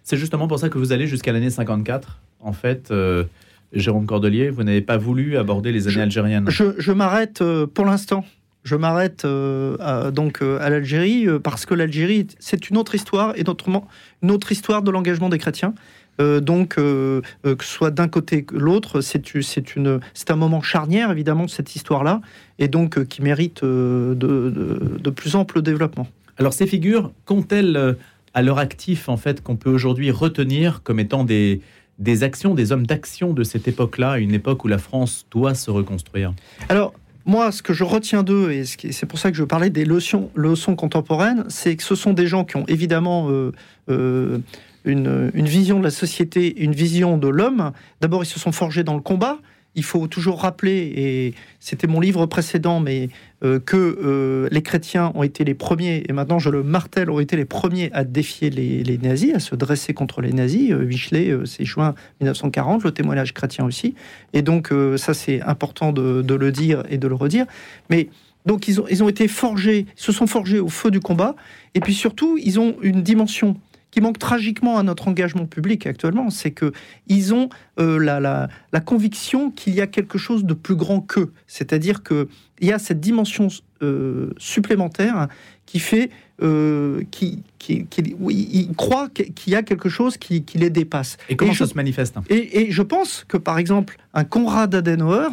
C'est 0.02 0.16
justement 0.16 0.48
pour 0.48 0.58
ça 0.58 0.68
que 0.68 0.78
vous 0.78 0.92
allez 0.92 1.06
jusqu'à 1.06 1.32
l'année 1.32 1.50
54. 1.50 2.20
En 2.40 2.52
fait, 2.52 2.90
euh, 2.90 3.24
Jérôme 3.72 4.06
Cordelier, 4.06 4.50
vous 4.50 4.64
n'avez 4.64 4.80
pas 4.80 4.96
voulu 4.96 5.36
aborder 5.36 5.72
les 5.72 5.88
années 5.88 6.02
algériennes. 6.02 6.48
je 6.50 6.92
m'arrête 6.92 7.42
pour 7.74 7.84
l'instant 7.84 8.24
je 8.62 8.76
m'arrête 8.76 9.24
euh, 9.24 9.76
à, 9.80 10.10
donc 10.10 10.42
euh, 10.42 10.58
à 10.60 10.70
l'Algérie 10.70 11.26
euh, 11.26 11.38
parce 11.38 11.66
que 11.66 11.74
l'Algérie, 11.74 12.26
c'est 12.38 12.68
une 12.68 12.76
autre 12.76 12.94
histoire 12.94 13.32
et 13.36 13.42
notamment 13.42 13.86
une 14.22 14.30
autre 14.30 14.52
histoire 14.52 14.82
de 14.82 14.90
l'engagement 14.90 15.28
des 15.28 15.38
chrétiens. 15.38 15.74
donc, 16.18 16.74
que 16.74 17.22
ce 17.42 17.66
soit 17.66 17.90
d'un 17.90 18.08
côté 18.08 18.44
que 18.44 18.54
l'autre, 18.54 19.00
c'est 19.00 20.30
un 20.30 20.36
moment 20.36 20.60
charnière, 20.60 21.10
évidemment, 21.10 21.46
de 21.46 21.50
cette 21.50 21.74
histoire-là, 21.74 22.20
et 22.58 22.68
donc 22.68 23.02
qui 23.04 23.22
mérite 23.22 23.64
de, 23.64 24.14
de, 24.14 25.10
plus 25.10 25.34
ample 25.34 25.62
développement. 25.62 26.06
Alors, 26.36 26.52
ces 26.52 26.66
figures, 26.66 27.10
qu'ont-elles 27.24 27.96
à 28.34 28.42
leur 28.42 28.58
actif, 28.58 29.08
en 29.08 29.16
fait, 29.16 29.42
qu'on 29.42 29.56
peut 29.56 29.70
aujourd'hui 29.70 30.10
retenir 30.10 30.82
comme 30.82 31.00
étant 31.00 31.24
des, 31.24 31.62
des 31.98 32.22
actions, 32.22 32.54
des 32.54 32.72
hommes 32.72 32.86
d'action 32.86 33.32
de 33.32 33.42
cette 33.42 33.66
époque-là, 33.66 34.18
une 34.18 34.34
époque 34.34 34.62
où 34.64 34.68
la 34.68 34.78
France 34.78 35.26
doit 35.30 35.54
se 35.54 35.70
reconstruire? 35.70 36.34
Alors, 36.68 36.92
moi, 37.26 37.52
ce 37.52 37.62
que 37.62 37.72
je 37.72 37.84
retiens 37.84 38.22
d'eux, 38.22 38.50
et 38.50 38.64
c'est 38.64 39.06
pour 39.06 39.18
ça 39.18 39.30
que 39.30 39.36
je 39.36 39.44
parlais 39.44 39.70
des 39.70 39.84
leçons, 39.84 40.30
contemporaines, 40.76 41.44
c'est 41.48 41.76
que 41.76 41.82
ce 41.82 41.94
sont 41.94 42.12
des 42.12 42.26
gens 42.26 42.44
qui 42.44 42.56
ont 42.56 42.64
évidemment 42.66 43.30
euh, 43.30 43.52
euh, 43.90 44.38
une, 44.84 45.30
vision 45.34 45.78
de 45.78 45.84
la 45.84 45.90
société, 45.90 46.62
une 46.62 46.72
vision 46.72 47.18
de 47.18 47.28
l'homme. 47.28 47.72
D'abord, 48.00 48.22
ils 48.22 48.26
se 48.26 48.40
sont 48.40 48.52
forgés 48.52 48.84
dans 48.84 48.94
le 48.94 49.02
combat, 49.02 49.38
il 49.76 49.84
faut 49.84 50.06
toujours 50.08 50.40
rappeler, 50.40 50.92
et 50.96 51.34
c'était 51.60 51.86
mon 51.86 52.00
livre 52.00 52.26
précédent, 52.26 52.80
mais 52.80 53.08
euh, 53.44 53.60
que 53.60 53.76
euh, 53.76 54.48
les 54.50 54.62
chrétiens 54.62 55.12
ont 55.14 55.22
été 55.22 55.44
les 55.44 55.54
premiers, 55.54 56.02
et 56.08 56.12
maintenant 56.12 56.38
je 56.38 56.50
le 56.50 56.62
martèle, 56.62 57.08
ont 57.08 57.20
été 57.20 57.36
les 57.36 57.44
premiers 57.44 57.90
à 57.92 58.04
défier 58.04 58.50
les, 58.50 58.98
nazis, 58.98 59.34
à 59.34 59.38
se 59.38 59.54
dresser 59.54 59.94
contre 59.94 60.22
les 60.22 60.32
nazis. 60.32 60.72
Euh, 60.72 60.84
Michelet, 60.84 61.32
c'est 61.44 61.64
juin 61.64 61.94
1940, 62.20 62.82
le 62.82 62.90
témoignage 62.90 63.32
chrétien 63.32 63.64
aussi. 63.64 63.94
Et 64.32 64.42
donc 64.42 64.72
ça 64.96 65.14
c'est 65.14 65.40
important 65.42 65.92
de, 65.92 66.22
de, 66.22 66.34
le 66.34 66.50
dire 66.50 66.82
et 66.90 66.98
de 66.98 67.06
le 67.06 67.14
redire. 67.14 67.46
Mais 67.90 68.08
donc 68.46 68.66
ils 68.68 68.80
ont, 68.80 68.86
ils 68.90 69.02
ont 69.04 69.08
été 69.08 69.28
forgés, 69.28 69.86
se 69.96 70.12
sont 70.12 70.26
forgés 70.26 70.58
au 70.58 70.68
feu 70.68 70.90
du 70.90 71.00
combat, 71.00 71.36
et 71.74 71.80
puis 71.80 71.94
surtout 71.94 72.38
ils 72.42 72.58
ont 72.58 72.76
une 72.82 73.02
dimension 73.02 73.56
qui 73.90 74.00
manque 74.00 74.18
tragiquement 74.18 74.78
à 74.78 74.82
notre 74.82 75.08
engagement 75.08 75.46
public 75.46 75.86
actuellement, 75.86 76.30
c'est 76.30 76.50
que 76.50 76.72
ils 77.08 77.34
ont 77.34 77.48
euh, 77.78 77.98
la, 77.98 78.20
la, 78.20 78.80
conviction 78.80 79.50
qu'il 79.50 79.74
y 79.74 79.80
a 79.80 79.86
quelque 79.86 80.18
chose 80.18 80.44
de 80.44 80.54
plus 80.54 80.76
grand 80.76 81.00
qu'eux. 81.00 81.32
C'est-à-dire 81.46 82.02
qu'il 82.02 82.26
y 82.60 82.72
a 82.72 82.78
cette 82.78 83.00
dimension 83.00 83.48
euh, 83.82 84.32
supplémentaire 84.38 85.28
qui 85.66 85.78
fait 85.78 86.10
euh, 86.42 87.02
qui, 87.10 87.42
qui, 87.58 87.86
oui, 88.18 88.48
ils 88.50 88.74
croient 88.74 89.10
qu'il 89.10 89.52
y 89.52 89.56
a 89.56 89.62
quelque 89.62 89.90
chose 89.90 90.16
qui, 90.16 90.42
qui 90.42 90.56
les 90.56 90.70
dépasse. 90.70 91.18
Et 91.28 91.36
comment 91.36 91.52
ça 91.52 91.66
se 91.66 91.74
manifeste? 91.74 92.16
et, 92.30 92.62
et, 92.62 92.70
je 92.70 92.80
pense 92.80 93.26
que, 93.28 93.36
par 93.36 93.58
exemple, 93.58 93.98
un 94.14 94.24
Konrad 94.24 94.74
Adenauer 94.74 95.28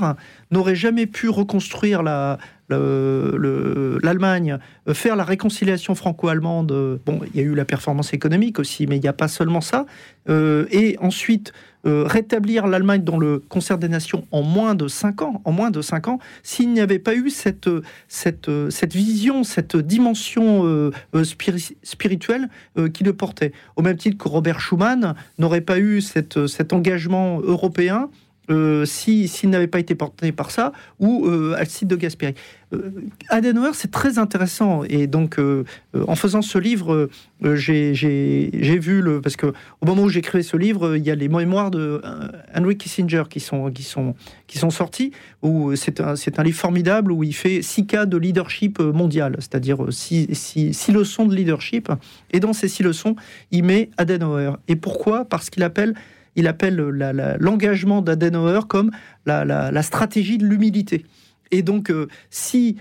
n'aurait 0.52 0.76
jamais 0.76 1.06
pu 1.06 1.30
reconstruire 1.30 2.04
la, 2.04 2.40
l'Allemagne, 2.70 4.58
euh, 4.88 4.94
faire 4.94 5.16
la 5.16 5.24
réconciliation 5.24 5.96
franco-allemande. 5.96 7.00
Bon, 7.06 7.22
il 7.34 7.40
y 7.40 7.44
a 7.44 7.48
eu 7.48 7.56
la 7.56 7.66
performance 7.66 8.14
économique 8.14 8.60
aussi, 8.60 8.88
mais 8.88 8.98
il 8.98 9.02
n'y 9.02 9.08
a 9.08 9.14
pas 9.14 9.28
seulement 9.28 9.62
ça. 9.62 9.86
Euh, 10.30 10.66
et 10.72 10.98
ensuite, 11.00 11.54
euh, 11.86 12.04
rétablir 12.06 12.68
l'Allemagne 12.68 13.04
dans 13.04 13.18
le 13.18 13.40
concert 13.40 13.78
des 13.78 13.88
nations 13.88 14.28
en 14.32 14.42
moins 14.42 14.76
de 14.76 14.88
cinq 14.88 15.22
ans, 15.22 15.42
en 15.46 15.52
moins 15.52 15.72
de 15.72 15.82
cinq 15.82 16.08
ans, 16.10 16.20
s'il 16.44 16.74
n'y 16.74 16.82
avait 16.82 17.00
pas 17.00 17.16
eu 17.16 17.30
cette, 17.30 17.70
cette, 18.08 18.50
cette 18.70 18.94
vision, 18.94 19.44
cette 19.44 19.78
dimension 19.78 20.92
spirituelle 21.84 22.50
qui 22.94 23.04
le 23.04 23.14
portait. 23.14 23.54
Au 23.76 23.82
même 23.82 23.98
titre 23.98 24.18
que 24.18 24.28
Robert 24.28 24.60
Schuman 24.60 25.16
n'aurait 25.38 25.62
pas 25.62 25.80
eu 25.80 26.02
cette, 26.02 26.48
cet 26.48 26.74
engagement 26.74 27.40
européen 27.40 28.10
euh, 28.50 28.86
s'il 28.86 29.50
n'avait 29.50 29.68
pas 29.68 29.80
été 29.80 29.96
porté 29.96 30.32
par 30.32 30.52
ça, 30.52 30.72
ou 31.00 31.26
euh, 31.28 31.56
Alcide 31.58 31.88
de 31.88 31.96
Gasperi. 31.96 32.34
Euh, 32.74 32.92
Adenauer, 33.30 33.72
c'est 33.74 33.92
très 33.92 34.20
intéressant. 34.20 34.84
Et 34.84 35.08
donc, 35.08 35.40
euh, 35.40 35.64
en 36.08 36.16
faisant 36.16 36.42
ce 36.42 36.58
livre, 36.58 37.10
j'ai 37.42 37.94
vu 38.80 39.02
le. 39.02 39.22
Parce 39.22 39.38
que 39.38 39.48
au 39.82 39.86
moment 39.86 40.04
où 40.04 40.10
j'écrivais 40.10 40.44
ce 40.44 40.58
livre, 40.58 40.98
il 40.98 41.06
y 41.06 41.12
a 41.12 41.16
les 41.16 41.30
mémoires 41.30 41.72
de 41.72 42.02
Henry 42.54 42.78
Kissinger 42.78 43.24
qui 43.30 43.40
sont, 43.40 43.72
qui 43.72 43.84
sont, 43.84 44.16
qui 44.48 44.58
sont 44.58 44.70
sortis. 44.70 45.12
C'est 45.76 46.02
un, 46.02 46.16
un 46.38 46.44
livre 46.44 46.58
formidable 46.58 47.12
où 47.12 47.24
il 47.24 47.34
fait 47.34 47.62
six 47.62 47.86
cas 47.86 48.06
de 48.06 48.18
leadership 48.18 48.80
mondial, 48.80 49.38
c'est-à-dire 49.40 49.86
six, 49.92 50.28
six, 50.34 50.74
six, 50.74 50.92
leçons 50.92 51.26
de 51.26 51.36
leadership. 51.36 51.90
Et 52.32 52.42
dans 52.42 52.54
ces 52.54 52.68
six 52.68 52.84
leçons, 52.84 53.16
il 53.52 53.64
met 53.64 53.90
Adenauer. 53.98 54.54
Et 54.68 54.76
pourquoi? 54.76 55.24
Parce 55.24 55.50
qu'il 55.50 55.64
appelle 55.64 55.94
il 56.38 56.48
appelle 56.48 56.76
l'engagement 57.40 58.02
d'Adenauer 58.02 58.62
comme 58.70 58.92
la, 59.26 59.82
stratégie 59.82 60.38
de 60.38 60.46
l'humilité. 60.46 61.06
Et 61.52 61.62
donc, 61.62 61.92
si 62.30 62.78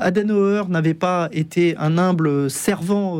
Adenauer 0.00 0.68
n'avait 0.68 0.94
pas 0.94 1.28
été 1.32 1.76
un 1.76 1.98
humble 1.98 2.50
servant 2.50 3.16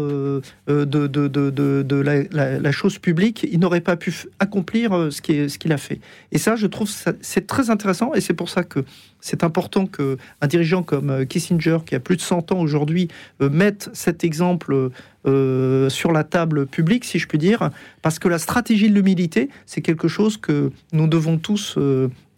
de, 0.66 1.95
la, 2.33 2.73
chose 2.73 2.99
publique, 2.99 3.47
il 3.50 3.61
n'aurait 3.61 3.81
pas 3.81 3.97
pu 3.97 4.14
accomplir 4.38 5.09
ce 5.11 5.21
qu'il 5.21 5.73
a 5.73 5.76
fait. 5.76 6.00
Et 6.33 6.38
ça, 6.38 6.57
je 6.57 6.66
trouve, 6.66 6.90
c'est 7.21 7.47
très 7.47 7.71
intéressant, 7.71 8.14
et 8.14 8.21
c'est 8.21 8.35
pour 8.35 8.49
ça 8.49 8.64
que 8.64 8.85
c'est 9.21 9.45
important 9.45 9.87
qu'un 9.87 10.47
dirigeant 10.47 10.83
comme 10.83 11.26
Kissinger, 11.26 11.78
qui 11.87 11.95
a 11.95 12.00
plus 12.00 12.16
de 12.16 12.23
100 12.23 12.52
ans 12.52 12.61
aujourd'hui, 12.61 13.09
mette 13.40 13.90
cet 13.93 14.25
exemple 14.25 14.90
sur 15.25 16.12
la 16.12 16.25
table 16.25 16.66
publique, 16.66 17.04
si 17.04 17.19
je 17.19 17.26
puis 17.26 17.38
dire, 17.38 17.71
parce 18.02 18.19
que 18.19 18.28
la 18.28 18.38
stratégie 18.38 18.88
de 18.88 18.95
l'humilité, 18.95 19.49
c'est 19.66 19.81
quelque 19.81 20.09
chose 20.09 20.37
que 20.37 20.71
nous 20.93 21.07
devons 21.07 21.38
tous 21.38 21.78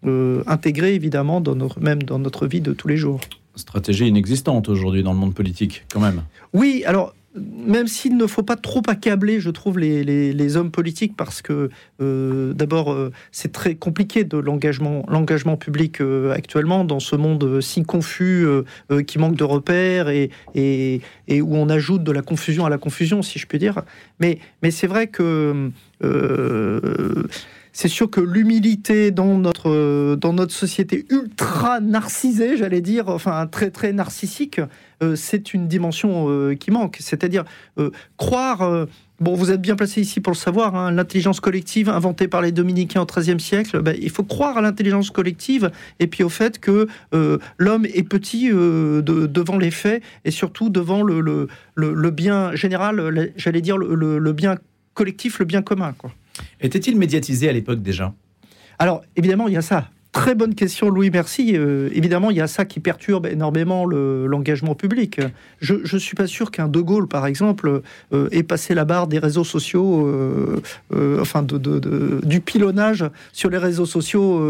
euh, 0.07 0.43
intégrer 0.47 0.95
évidemment 0.95 1.41
dans 1.41 1.55
notre, 1.55 1.81
même 1.81 2.03
dans 2.03 2.19
notre 2.19 2.47
vie 2.47 2.61
de 2.61 2.73
tous 2.73 2.89
les 2.89 2.97
jours. 2.97 3.21
Stratégie 3.55 4.07
inexistante 4.07 4.69
aujourd'hui 4.69 5.03
dans 5.03 5.13
le 5.13 5.19
monde 5.19 5.35
politique, 5.35 5.85
quand 5.93 6.01
même. 6.01 6.23
Oui, 6.53 6.85
alors 6.87 7.15
même 7.35 7.87
s'il 7.87 8.17
ne 8.17 8.27
faut 8.27 8.43
pas 8.43 8.57
trop 8.57 8.83
accabler, 8.89 9.41
je 9.41 9.51
trouve, 9.51 9.79
les, 9.79 10.05
les, 10.05 10.57
hommes 10.57 10.71
politiques, 10.71 11.15
parce 11.17 11.43
que 11.43 11.69
euh, 12.01 12.55
d'abord, 12.55 12.93
euh, 12.93 13.13
c'est 13.31 13.53
très 13.53 13.75
compliqué 13.75 14.25
de 14.25 14.39
l'engagement, 14.39 15.05
l'engagement 15.09 15.57
public 15.57 16.01
actuellement 16.33 16.85
dans 16.85 17.01
ce 17.01 17.15
monde 17.15 17.61
si 17.61 17.83
confus, 17.83 18.47
qui 19.07 19.19
manque 19.19 19.37
de 19.37 19.45
repères 19.45 20.09
et, 20.09 20.31
et, 20.55 21.03
et, 21.29 21.43
où 21.43 21.55
on 21.57 21.69
ajoute 21.69 22.03
de 22.05 22.13
la 22.13 22.23
confusion 22.23 22.65
à 22.65 22.71
la 22.71 22.79
confusion, 22.79 23.21
si 23.23 23.39
je 23.39 23.47
puis 23.47 23.59
dire. 23.59 23.83
Mais, 24.19 24.39
mais 24.63 24.71
c'est 24.71 24.87
vrai 24.87 25.09
que 25.09 25.71
c'est 27.77 27.89
sûr 27.89 28.09
que 28.09 28.23
l'humilité 28.23 29.11
dans 29.11 29.37
notre, 29.37 30.17
dans 30.17 30.33
notre 30.33 30.55
société 30.55 31.05
ultra 31.11 31.79
narcisée, 31.81 32.57
j'allais 32.57 32.81
dire, 32.81 33.09
enfin 33.09 33.47
très 33.47 33.71
très 33.71 33.93
narcissique, 33.93 34.63
euh, 35.03 35.15
c'est 35.15 35.53
une 35.53 35.69
dimension 35.69 36.31
euh, 36.31 36.55
qui 36.55 36.71
manque. 36.71 36.97
C'est-à-dire 37.01 37.45
euh, 37.79 37.91
croire. 38.17 38.87
Bon, 39.21 39.35
vous 39.35 39.51
êtes 39.51 39.61
bien 39.61 39.77
placé 39.77 40.01
ici 40.01 40.21
pour 40.21 40.33
le 40.33 40.39
savoir, 40.39 40.75
hein, 40.75 40.91
l'intelligence 40.91 41.41
collective 41.41 41.91
inventée 41.91 42.29
par 42.29 42.41
les 42.41 42.53
dominicains 42.53 43.03
au 43.03 43.07
XIIIe 43.07 43.41
siècle, 43.41 43.81
ben, 43.83 43.95
il 44.01 44.11
faut 44.11 44.25
croire 44.25 44.57
à 44.57 44.63
l'intelligence 44.63 45.11
collective 45.11 45.71
et 46.01 46.07
puis 46.07 46.23
au 46.23 46.29
fait 46.29 46.59
que 46.59 46.87
l'homme 47.59 47.87
est 47.87 48.03
petit 48.03 48.51
devant 48.51 49.57
les 49.57 49.71
faits 49.71 50.03
et 50.27 50.31
surtout 50.31 50.69
devant 50.69 51.03
le, 51.03 51.49
le, 51.75 52.11
bien 52.11 52.55
général, 52.55 53.33
j'allais 53.37 53.63
dire 53.63 53.79
le, 53.79 54.33
bien 54.33 54.57
collectif, 54.93 55.39
le 55.39 55.47
bien 55.47 55.63
commun. 55.63 55.95
Quoi. 55.97 56.11
Était-il 56.61 56.97
médiatisé 56.97 57.49
à 57.49 57.53
l'époque 57.53 57.83
déjà? 57.83 58.15
Alors, 58.79 59.03
évidemment, 59.17 59.49
il 59.49 59.55
y 59.55 59.57
a 59.57 59.63
ça. 59.63 59.91
Très 60.17 60.35
bonne 60.35 60.55
question, 60.55 60.89
Louis, 60.89 61.11
merci. 61.11 61.53
Euh, 61.55 61.91
évidemment, 61.93 62.31
il 62.31 62.39
y 62.39 62.41
a 62.41 62.47
ça 62.47 62.65
qui 62.65 62.81
perturbe 62.81 63.27
énormément 63.27 63.85
l'engagement 63.85 64.75
public. 64.75 65.21
Je 65.61 65.75
ne 65.75 65.99
suis 65.99 66.17
pas 66.17 66.27
sûr 66.27 66.51
qu'un 66.51 66.69
De 66.69 66.81
Gaulle, 66.81 67.07
par 67.07 67.27
exemple, 67.27 67.83
euh, 68.15 68.29
ait 68.33 68.43
passé 68.43 68.75
la 68.75 68.87
barre 68.87 69.09
des 69.09 69.19
réseaux 69.19 69.45
sociaux, 69.45 70.07
euh, 70.07 71.21
enfin 71.21 71.43
de, 71.43 71.59
du 72.25 72.41
pilonnage 72.41 73.05
sur 73.33 73.51
les 73.51 73.59
réseaux 73.59 73.85
sociaux 73.85 74.43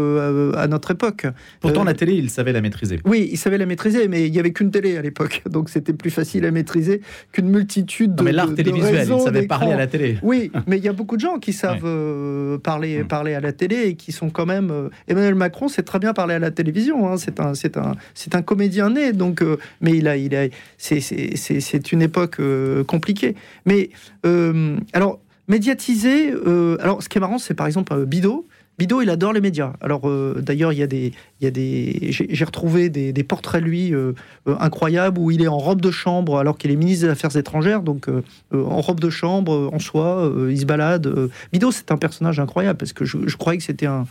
à 0.55 0.67
notre 0.67 0.91
époque. 0.91 1.27
Pourtant, 1.59 1.83
la 1.83 1.93
télé, 1.93 2.13
il 2.13 2.29
savait 2.29 2.53
la 2.53 2.61
maîtriser. 2.61 3.01
Oui, 3.03 3.27
il 3.29 3.37
savait 3.37 3.57
la 3.57 3.65
maîtriser, 3.65 4.07
mais 4.07 4.25
il 4.25 4.31
n'y 4.31 4.39
avait 4.39 4.53
qu'une 4.53 4.71
télé 4.71 4.95
à 4.95 5.01
l'époque, 5.01 5.43
donc 5.49 5.69
c'était 5.69 5.93
plus 5.93 6.11
facile 6.11 6.45
à 6.45 6.51
maîtriser 6.51 7.01
qu'une 7.33 7.49
multitude 7.49 8.15
de. 8.15 8.19
Non, 8.19 8.23
mais 8.23 8.31
l'art 8.31 8.55
télévisuel, 8.55 9.05
il 9.11 9.19
savait 9.19 9.47
parler 9.47 9.73
à 9.73 9.77
la 9.77 9.87
télé. 9.87 10.17
Oui, 10.21 10.49
mais 10.65 10.77
il 10.77 10.83
y 10.85 10.87
a 10.87 10.93
beaucoup 10.93 11.17
de 11.17 11.21
gens 11.21 11.39
qui 11.39 11.51
savent 11.57 12.59
parler, 12.59 13.03
hmm. 13.03 13.07
parler 13.07 13.33
à 13.33 13.41
la 13.41 13.51
télé 13.51 13.87
et 13.87 13.95
qui 13.95 14.13
sont 14.13 14.29
quand 14.29 14.45
même. 14.45 14.89
Emmanuel 15.09 15.35
Macron 15.35 15.56
c'est 15.67 15.83
très 15.83 15.99
bien 15.99 16.13
parler 16.13 16.35
à 16.35 16.39
la 16.39 16.51
télévision. 16.51 17.11
Hein. 17.11 17.15
C'est 17.17 18.35
un, 18.35 18.41
comédien 18.41 18.89
né. 18.91 19.13
Donc, 19.13 19.41
euh, 19.41 19.57
mais 19.81 19.97
il 19.97 20.07
a, 20.07 20.47
c'est, 20.77 21.91
une 21.91 22.01
époque 22.01 22.39
euh, 22.39 22.83
compliquée. 22.83 23.35
Mais 23.65 23.89
euh, 24.25 24.77
alors 24.93 25.19
médiatiser. 25.47 26.33
alors, 26.79 27.01
ce 27.01 27.09
qui 27.09 27.17
est 27.17 27.21
marrant, 27.21 27.39
c'est 27.39 27.53
par 27.53 27.67
exemple 27.67 28.05
Bidot. 28.05 28.47
Bidot, 28.77 29.01
il 29.01 29.09
adore 29.09 29.33
les 29.33 29.41
médias. 29.41 29.73
Alors, 29.81 30.07
d'ailleurs, 30.39 30.71
il 30.71 30.77
y 30.77 30.83
a 30.83 30.87
des, 30.87 31.13
des, 31.41 32.09
j'ai 32.11 32.45
retrouvé 32.45 32.89
des, 32.89 33.23
portraits 33.23 33.63
lui 33.63 33.91
incroyables 34.45 35.17
où 35.17 35.31
il 35.31 35.41
est 35.41 35.47
en 35.47 35.57
robe 35.57 35.81
de 35.81 35.89
chambre 35.89 36.37
alors 36.37 36.59
qu'il 36.59 36.69
est 36.69 36.75
ministre 36.75 37.05
des 37.05 37.11
Affaires 37.11 37.35
étrangères, 37.37 37.81
donc 37.81 38.07
en 38.53 38.81
robe 38.81 38.99
de 38.99 39.09
chambre, 39.09 39.71
en 39.73 39.79
soi, 39.79 40.31
il 40.49 40.59
se 40.59 40.65
balade. 40.65 41.11
Bido, 41.51 41.71
c'est 41.71 41.91
un 41.91 41.97
personnage 41.97 42.39
incroyable 42.39 42.77
parce 42.77 42.93
que 42.93 43.03
je, 43.03 43.35
croyais 43.37 43.57
que 43.57 43.63
c'était 43.63 43.87
un, 43.87 44.05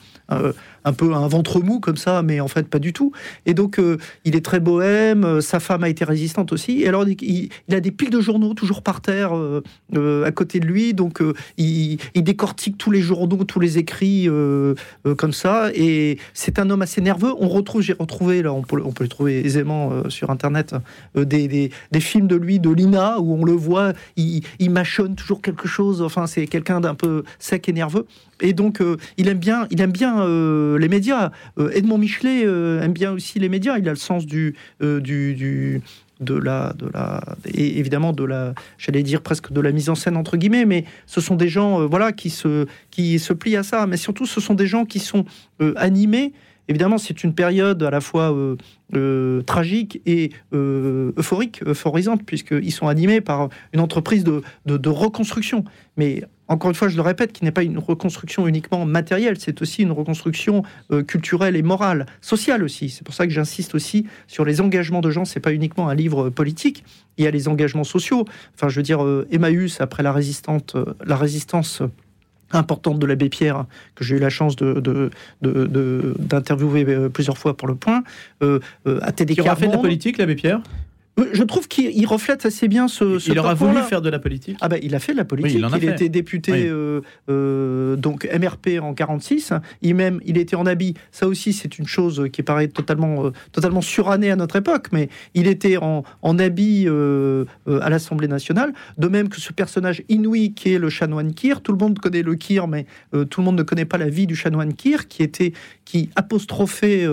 peu 0.93 1.13
un 1.15 1.29
ventre 1.29 1.61
mou 1.61 1.81
comme 1.81 1.97
ça, 1.97 2.23
mais 2.23 2.41
en 2.41 2.49
fait 2.49 2.69
pas 2.69 2.79
du 2.79 2.93
tout. 2.93 3.13
Et 3.47 3.55
donc 3.55 3.81
il 4.25 4.37
est 4.37 4.45
très 4.45 4.61
bohème. 4.61 5.41
Sa 5.41 5.61
femme 5.61 5.85
a 5.85 5.89
été 5.89 6.05
résistante 6.05 6.53
aussi. 6.53 6.83
Et 6.83 6.89
alors 6.89 7.07
il, 7.09 7.51
a 7.71 7.81
des 7.81 7.91
piles 7.91 8.11
de 8.11 8.21
journaux 8.21 8.55
toujours 8.55 8.83
par 8.83 9.01
terre 9.01 9.33
à 9.95 10.33
côté 10.33 10.61
de 10.61 10.67
lui, 10.67 10.95
donc 10.95 11.23
il, 11.57 11.99
il, 12.15 12.23
décortique 12.25 12.79
tous 12.79 12.91
les 12.91 13.01
journaux, 13.01 13.45
tous 13.45 13.61
les 13.61 13.79
écrits 13.79 14.29
comme 15.17 15.33
ça. 15.33 15.71
Et 15.75 16.19
c'est 16.35 16.59
un 16.59 16.71
homme 16.71 16.83
assez 16.83 17.01
nerveux 17.01 17.35
on 17.39 17.49
retrouve, 17.49 17.83
j'ai 17.83 17.95
retrouvé, 17.95 18.43
là, 18.43 18.53
on 18.53 18.63
peut, 18.63 18.81
on 18.85 18.93
peut 18.93 19.05
les 19.05 19.09
trouver 19.09 19.45
aisément 19.45 19.91
euh, 19.93 20.09
sur 20.09 20.31
Internet, 20.31 20.75
euh, 21.17 21.25
des, 21.25 21.71
films 22.01 22.27
de 22.27 22.37
lui, 22.37 22.59
de 22.59 22.71
Lina, 22.71 23.21
où 23.21 23.35
on 23.35 23.45
le 23.45 23.53
voit, 23.53 23.93
il, 24.17 24.43
mâchonne 24.71 25.15
toujours 25.15 25.41
quelque 25.41 25.69
chose. 25.69 26.03
Enfin, 26.03 26.27
c'est 26.27 26.47
quelqu'un 26.47 26.81
d'un 26.81 26.95
peu 26.95 27.25
sec 27.39 27.69
et 27.69 27.73
nerveux. 27.73 28.07
Et 28.41 28.53
donc, 28.53 28.81
euh, 28.81 28.97
il 29.17 29.29
aime 29.29 29.39
bien, 29.39 29.67
il 29.71 29.81
aime 29.81 29.93
bien 29.93 30.17
les 30.79 30.89
médias. 30.89 31.31
Edmond 31.73 31.99
Michelet 31.99 32.43
aime 32.43 32.93
bien 32.93 33.13
aussi 33.13 33.39
les 33.39 33.49
médias. 33.49 33.79
Il 33.79 33.89
a 33.89 33.93
le 33.93 33.97
sens 33.97 34.27
du, 34.27 34.55
du, 34.81 35.81
de 36.21 36.35
la, 36.35 36.73
de 36.75 36.89
la, 36.93 37.23
et 37.47 37.79
évidemment 37.79 38.13
de 38.13 38.25
la, 38.25 38.55
j'allais 38.79 39.03
dire 39.03 39.23
presque 39.23 39.53
de 39.53 39.61
la 39.61 39.73
mise 39.73 39.89
en 39.89 39.95
scène 39.95 40.17
entre 40.17 40.37
guillemets, 40.37 40.65
mais 40.65 40.85
ce 41.07 41.21
sont 41.21 41.35
des 41.35 41.49
gens, 41.49 41.87
voilà, 41.87 42.13
qui 42.13 42.31
se, 42.31 42.67
qui 42.91 43.19
se 43.19 43.33
plient 43.33 43.57
à 43.57 43.63
ça. 43.63 43.87
Mais 43.87 43.97
surtout, 43.97 44.27
ce 44.27 44.41
sont 44.41 44.55
des 44.55 44.67
gens 44.67 44.85
qui 44.85 44.99
sont 44.99 45.25
animés 45.77 46.33
Évidemment, 46.69 46.99
c'est 46.99 47.23
une 47.23 47.33
période 47.33 47.83
à 47.83 47.91
la 47.91 48.01
fois 48.01 48.33
euh, 48.33 48.57
euh, 48.95 49.43
tragique 49.43 50.01
et 50.05 50.31
euh, 50.53 51.13
euphorique, 51.17 51.63
euphorisante, 51.65 52.25
puisqu'ils 52.25 52.73
sont 52.73 52.89
animés 52.89 53.21
par 53.21 53.49
une 53.73 53.81
entreprise 53.81 54.25
de, 54.25 54.89
reconstruction. 54.89 55.65
Mais 55.97 56.23
encore 56.49 56.71
une 56.71 56.77
fois, 56.77 56.89
je 56.89 56.97
le 56.97 57.03
répète, 57.03 57.33
qui 57.33 57.45
n'est 57.45 57.53
pas 57.53 57.63
une 57.63 57.79
reconstruction 57.79 58.47
uniquement 58.47 58.87
matérielle, 58.87 59.37
c'est 59.39 59.61
aussi 59.63 59.83
une 59.83 59.93
reconstruction 59.93 60.63
culturelle 61.07 61.57
et 61.57 61.63
morale, 61.63 62.07
sociale 62.21 62.63
aussi. 62.63 62.89
C'est 62.91 63.05
pour 63.05 63.15
ça 63.15 63.27
que 63.27 63.33
j'insiste 63.33 63.75
aussi 63.75 64.07
sur 64.27 64.45
les 64.45 64.61
engagements 64.61 65.01
de 65.01 65.11
gens. 65.11 65.25
C'est 65.25 65.41
pas 65.41 65.53
uniquement 65.53 65.89
un 65.89 65.95
livre 65.95 66.31
politique. 66.31 66.85
Il 67.19 67.25
y 67.25 67.27
a 67.27 67.31
les 67.31 67.49
engagements 67.49 67.85
sociaux. 67.85 68.25
Enfin, 68.55 68.69
je 68.69 68.77
veux 68.77 68.85
dire, 68.85 69.05
Emmaüs 69.31 69.81
après 69.81 70.03
la 70.03 70.13
résistante, 70.13 70.77
la 71.05 71.17
résistance 71.17 71.83
importante 72.53 72.99
de 72.99 73.07
l'abbé 73.07 73.29
Pierre, 73.29 73.67
que 73.95 74.05
j'ai 74.05 74.17
eu 74.17 74.19
la 74.19 74.31
chance 74.31 74.57
de, 74.57 75.11
d'interviewer 75.43 76.85
euh, 76.89 77.09
plusieurs 77.09 77.39
fois 77.39 77.57
pour 77.57 77.69
le 77.69 77.75
point, 77.75 78.03
euh, 78.43 78.61
euh, 78.87 79.01
a 79.03 79.13
Qui 79.13 79.41
aura 79.41 79.57
fait 79.57 79.67
de 79.67 79.73
la 79.73 79.79
politique, 79.79 80.19
l'abbé 80.19 80.35
Pierre? 80.35 80.61
Je 81.33 81.43
trouve 81.45 81.67
qu'il 81.67 82.07
reflète 82.07 82.45
assez 82.45 82.69
bien 82.69 82.89
ce. 82.89 83.19
ce 83.19 83.31
il 83.31 83.39
aura 83.39 83.55
voulu 83.55 83.81
faire 83.83 84.03
de 84.03 84.11
la 84.11 84.19
politique. 84.19 84.59
Ah 84.61 84.69
ben, 84.69 84.79
il 84.83 84.95
a 84.95 84.99
fait 84.99 85.13
de 85.13 85.17
la 85.17 85.25
politique. 85.25 85.59
il, 85.59 85.67
il 85.83 85.89
était 85.89 86.11
député 86.11 86.69
euh, 86.69 87.01
euh, 87.31 87.97
donc 87.97 88.29
MRP 88.31 88.79
en 88.81 88.93
46. 88.93 89.55
Il 89.81 89.95
même, 89.95 90.21
il 90.27 90.37
était 90.37 90.57
en 90.57 90.67
habit. 90.67 90.93
Ça 91.13 91.27
aussi, 91.27 91.55
c'est 91.55 91.79
une 91.79 91.87
chose 91.87 92.29
qui 92.33 92.43
paraît 92.43 92.69
totalement, 92.69 93.27
euh, 93.27 93.33
totalement 93.53 93.81
surannée 93.81 94.31
à 94.31 94.37
notre 94.37 94.57
époque. 94.57 94.89
Mais 94.93 95.09
il 95.35 95.47
était 95.47 95.79
en, 95.79 96.05
en 96.21 96.39
habit 96.39 96.87
à 96.87 97.91
l'Assemblée 97.91 98.29
nationale. 98.29 98.75
De 98.99 99.09
même 99.09 99.31
que 99.31 99.41
ce 99.41 99.53
personnage 99.53 100.03
inouï 100.09 100.53
qui 100.53 100.75
est 100.75 100.79
le 100.79 100.91
chanoine 100.91 101.33
Kir. 101.33 101.63
Tout 101.63 101.73
le 101.73 101.79
monde 101.79 101.99
connaît 101.99 102.23
le 102.23 102.35
Kir, 102.35 102.69
mais 102.69 102.85
tout 103.13 103.41
le 103.41 103.45
monde 103.45 103.57
ne 103.57 103.63
connaît 103.63 103.87
pas 103.87 103.99
la 103.99 104.11
vie 104.11 104.27
du 104.27 104.37
chanoine 104.37 104.75
Kir, 104.75 105.09
qui 105.09 105.23
était, 105.23 105.53
qui 105.85 106.11
apostrophait 106.15 107.07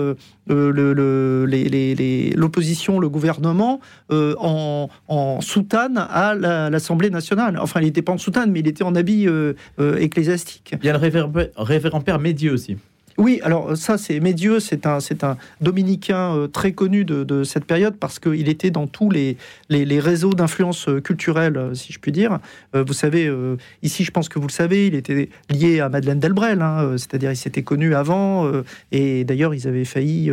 l'opposition, 0.46 3.00
le 3.00 3.08
gouvernement 3.08 3.80
euh, 4.10 4.34
en, 4.38 5.40
soutane 5.40 5.96
à 5.98 6.34
l'Assemblée 6.34 7.10
nationale. 7.10 7.58
Enfin, 7.60 7.80
il 7.80 7.86
n'était 7.86 8.02
pas 8.02 8.12
en 8.12 8.18
soutane, 8.18 8.50
mais 8.50 8.60
il 8.60 8.68
était 8.68 8.84
en 8.84 8.94
habit 8.94 9.26
euh, 9.26 9.54
euh, 9.78 9.96
ecclésiastique. 9.96 10.74
Il 10.82 10.86
y 10.86 10.90
a 10.90 10.92
le 10.92 10.98
révérend 11.56 12.00
père 12.00 12.18
Médieux 12.18 12.52
aussi. 12.52 12.76
Oui, 13.16 13.40
alors 13.44 13.76
ça, 13.76 13.96
c'est 13.96 14.18
Médieux, 14.18 14.58
c'est 14.58 14.86
un, 14.86 14.98
un 15.22 15.36
dominicain 15.60 16.34
euh, 16.34 16.48
très 16.48 16.72
connu 16.72 17.04
de, 17.04 17.44
cette 17.44 17.64
période 17.64 17.96
parce 17.96 18.18
qu'il 18.18 18.48
était 18.48 18.70
dans 18.70 18.86
tous 18.86 19.10
les, 19.10 19.36
les, 19.68 20.00
réseaux 20.00 20.34
d'influence 20.34 20.88
euh, 20.88 21.00
culturelle, 21.00 21.56
euh, 21.56 21.74
si 21.74 21.92
je 21.92 22.00
puis 22.00 22.10
dire. 22.10 22.38
vous 22.72 22.92
savez, 22.92 23.30
ici, 23.82 24.04
je 24.04 24.10
pense 24.10 24.28
que 24.28 24.38
vous 24.38 24.46
le 24.46 24.52
savez, 24.52 24.88
il 24.88 24.94
était 24.94 25.28
lié 25.48 25.80
à 25.80 25.88
Madeleine 25.88 26.18
Delbrel, 26.18 26.60
hein, 26.60 26.94
c'est-à-dire 26.96 27.30
il 27.30 27.36
s'était 27.36 27.62
connu 27.62 27.94
avant, 27.94 28.50
et 28.90 29.24
d'ailleurs, 29.24 29.54
ils 29.54 29.68
avaient 29.68 29.84
failli. 29.84 30.32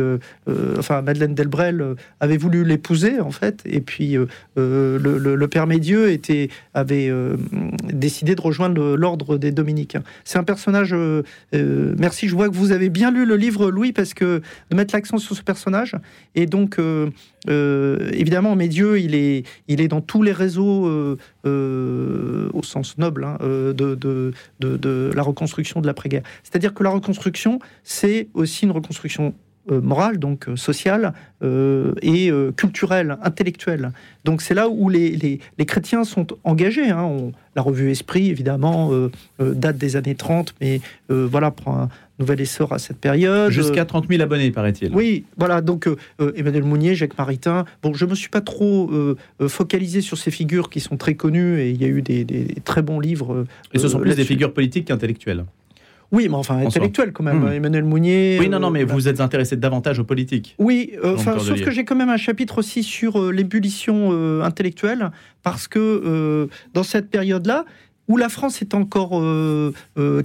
enfin, 0.78 1.02
Madeleine 1.02 1.34
Delbrel 1.34 1.94
avait 2.20 2.36
voulu 2.36 2.64
l'épouser, 2.64 3.20
en 3.20 3.30
fait, 3.30 3.62
et 3.64 3.80
puis 3.80 4.16
le, 4.56 5.46
père 5.46 5.66
Médieux 5.66 6.10
était, 6.10 6.48
avait 6.74 7.12
décidé 7.92 8.34
de 8.34 8.40
rejoindre 8.40 8.96
l'ordre 8.96 9.38
des 9.38 9.52
dominicains. 9.52 10.02
C'est 10.24 10.38
un 10.38 10.44
personnage. 10.44 10.94
merci, 11.52 12.28
je 12.28 12.34
vois 12.34 12.48
que 12.48 12.54
vous 12.54 12.71
avez 12.72 12.88
bien 12.88 13.10
lu 13.10 13.24
le 13.24 13.36
livre, 13.36 13.70
Louis, 13.70 13.92
parce 13.92 14.14
que 14.14 14.42
de 14.70 14.76
mettre 14.76 14.94
l'accent 14.94 15.18
sur 15.18 15.36
ce 15.36 15.42
personnage. 15.42 15.96
Et 16.34 16.46
donc, 16.46 16.78
euh, 16.78 17.10
euh, 17.48 18.10
évidemment, 18.12 18.56
Médieu, 18.56 19.00
il 19.00 19.14
est, 19.14 19.44
il 19.68 19.80
est 19.80 19.88
dans 19.88 20.00
tous 20.00 20.22
les 20.22 20.32
réseaux, 20.32 20.88
au 21.44 22.62
sens 22.62 22.98
noble, 22.98 23.24
hein, 23.24 23.38
de, 23.40 23.72
de, 23.72 24.32
de, 24.60 25.10
la 25.14 25.22
reconstruction 25.22 25.80
de 25.80 25.86
l'après-guerre. 25.86 26.22
C'est-à-dire 26.42 26.74
que 26.74 26.82
la 26.82 26.90
reconstruction, 26.90 27.58
c'est 27.82 28.28
aussi 28.34 28.64
une 28.64 28.72
reconstruction 28.72 29.34
euh, 29.70 29.80
morale, 29.80 30.18
donc 30.18 30.48
euh, 30.48 30.56
sociale, 30.56 31.12
euh, 31.44 31.94
et 32.02 32.32
culturelle, 32.56 33.16
intellectuelle. 33.22 33.92
Donc 34.24 34.42
c'est 34.42 34.54
là 34.54 34.68
où 34.68 34.88
les, 34.88 35.38
les, 35.56 35.66
chrétiens 35.66 36.02
sont 36.02 36.26
engagés. 36.42 36.90
Hein. 36.90 37.30
la 37.54 37.62
revue 37.62 37.92
Esprit, 37.92 38.28
évidemment, 38.28 38.90
date 39.38 39.76
des 39.76 39.94
années 39.94 40.16
30, 40.16 40.54
mais 40.60 40.80
voilà, 41.08 41.50
prend 41.52 41.78
un 41.82 41.88
nouvel 42.22 42.40
essor 42.40 42.72
à 42.72 42.78
cette 42.78 42.98
période. 42.98 43.50
Jusqu'à 43.50 43.84
30 43.84 44.06
000 44.08 44.22
abonnés, 44.22 44.50
paraît-il. 44.50 44.94
Oui, 44.94 45.24
voilà, 45.36 45.60
donc 45.60 45.88
Emmanuel 46.36 46.64
Mounier, 46.64 46.94
Jacques 46.94 47.16
Maritain. 47.18 47.64
Bon, 47.82 47.92
je 47.94 48.04
ne 48.04 48.10
me 48.10 48.14
suis 48.14 48.28
pas 48.28 48.40
trop 48.40 48.90
focalisé 49.48 50.00
sur 50.00 50.18
ces 50.18 50.30
figures 50.30 50.70
qui 50.70 50.80
sont 50.80 50.96
très 50.96 51.14
connues, 51.14 51.60
et 51.60 51.70
il 51.70 51.80
y 51.80 51.84
a 51.84 51.88
eu 51.88 52.02
des, 52.02 52.24
des 52.24 52.56
très 52.64 52.82
bons 52.82 53.00
livres. 53.00 53.44
et 53.72 53.78
ce 53.78 53.88
sont 53.88 53.98
plus 53.98 54.16
des 54.16 54.24
figures 54.24 54.52
politiques 54.52 54.86
qu'intellectuelles. 54.86 55.44
Oui, 56.12 56.28
mais 56.28 56.36
enfin 56.36 56.58
intellectuel 56.58 57.12
quand 57.12 57.24
même. 57.24 57.40
Hmm. 57.40 57.52
Emmanuel 57.52 57.84
Mounier. 57.84 58.36
Oui, 58.38 58.50
non, 58.50 58.60
non, 58.60 58.70
mais 58.70 58.82
euh, 58.82 58.86
vous 58.86 59.08
êtes 59.08 59.20
intéressé 59.20 59.56
davantage 59.56 59.98
aux 59.98 60.04
politiques. 60.04 60.54
Oui, 60.58 60.92
euh, 61.02 61.14
enfin, 61.14 61.38
sauf 61.38 61.60
que 61.62 61.70
j'ai 61.70 61.84
quand 61.84 61.96
même 61.96 62.10
un 62.10 62.18
chapitre 62.18 62.58
aussi 62.58 62.82
sur 62.82 63.18
euh, 63.18 63.32
l'ébullition 63.32 64.12
intellectuelle, 64.42 65.10
parce 65.42 65.66
que 65.68 66.48
dans 66.74 66.82
cette 66.82 67.08
période-là, 67.08 67.64
où 68.08 68.16
la 68.16 68.28
France 68.28 68.62
est 68.62 68.74
encore 68.74 69.22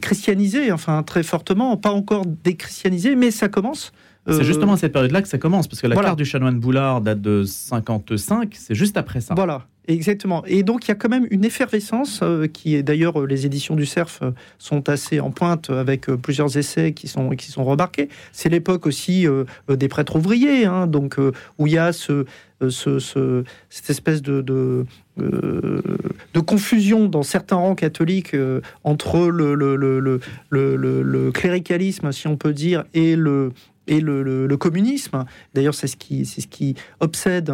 christianisée, 0.02 0.72
enfin 0.72 1.04
très 1.04 1.24
fortement, 1.24 1.78
pas 1.78 1.92
encore 1.92 2.26
déchristianisée, 2.26 3.16
mais 3.16 3.32
ça 3.32 3.50
commence. 3.50 3.92
C'est 4.30 4.44
justement 4.44 4.74
à 4.74 4.78
cette 4.78 4.92
période-là 4.92 5.22
que 5.22 5.28
ça 5.30 5.38
commence, 5.38 5.68
parce 5.68 5.82
que 5.82 5.88
la 5.88 5.96
carte 5.96 6.18
du 6.18 6.26
chanoine 6.26 6.60
Boulard 6.60 7.02
date 7.02 7.22
de 7.22 7.44
55, 7.44 8.54
c'est 8.56 8.76
juste 8.76 8.98
après 8.98 9.22
ça. 9.22 9.36
Voilà. 9.36 9.68
Exactement. 9.88 10.44
Et 10.46 10.64
donc 10.64 10.86
il 10.86 10.90
y 10.90 10.92
a 10.92 10.96
quand 10.96 11.08
même 11.08 11.28
une 11.32 11.46
effervescence 11.46 12.20
euh, 12.22 12.48
qui 12.48 12.76
est 12.76 12.84
d'ailleurs 12.84 13.22
euh, 13.22 13.26
les 13.26 13.46
éditions 13.46 13.74
du 13.74 13.86
Cerf 13.86 14.20
euh, 14.22 14.32
sont 14.58 14.90
assez 14.90 15.22
en 15.22 15.32
pointe 15.32 15.70
avec 15.70 16.08
plusieurs 16.08 16.58
essais 16.58 16.92
qui 16.92 17.08
sont 17.08 17.30
qui 17.30 17.50
sont 17.50 17.64
remarqués. 17.64 18.10
C'est 18.34 18.50
l'époque 18.50 18.86
aussi 18.86 19.26
des 19.70 19.88
prêtres 19.88 20.18
ouvriers, 20.18 20.66
hein, 20.66 20.88
donc 20.88 21.18
où 21.58 21.68
il 21.68 21.74
y 21.74 21.78
a 21.78 21.94
ce, 21.94 22.26
ce, 22.70 23.44
cette 23.70 23.90
espèce 23.90 24.22
de, 24.22 24.86
confusion 26.46 27.08
dans 27.08 27.24
certains 27.24 27.56
rangs 27.56 27.76
catholiques 27.76 28.36
entre 28.84 29.30
le 29.30 30.20
cléricalisme, 31.32 32.12
si 32.12 32.28
on 32.28 32.38
peut 32.38 32.54
dire, 32.54 32.84
et 32.94 33.16
le, 33.16 33.52
communisme. 34.60 35.26
D'ailleurs, 35.54 35.76
c'est 35.76 35.88
ce 35.88 35.98
qui, 35.98 36.26
c'est 36.26 36.42
ce 36.42 36.48
qui 36.48 36.76
obsède, 37.00 37.54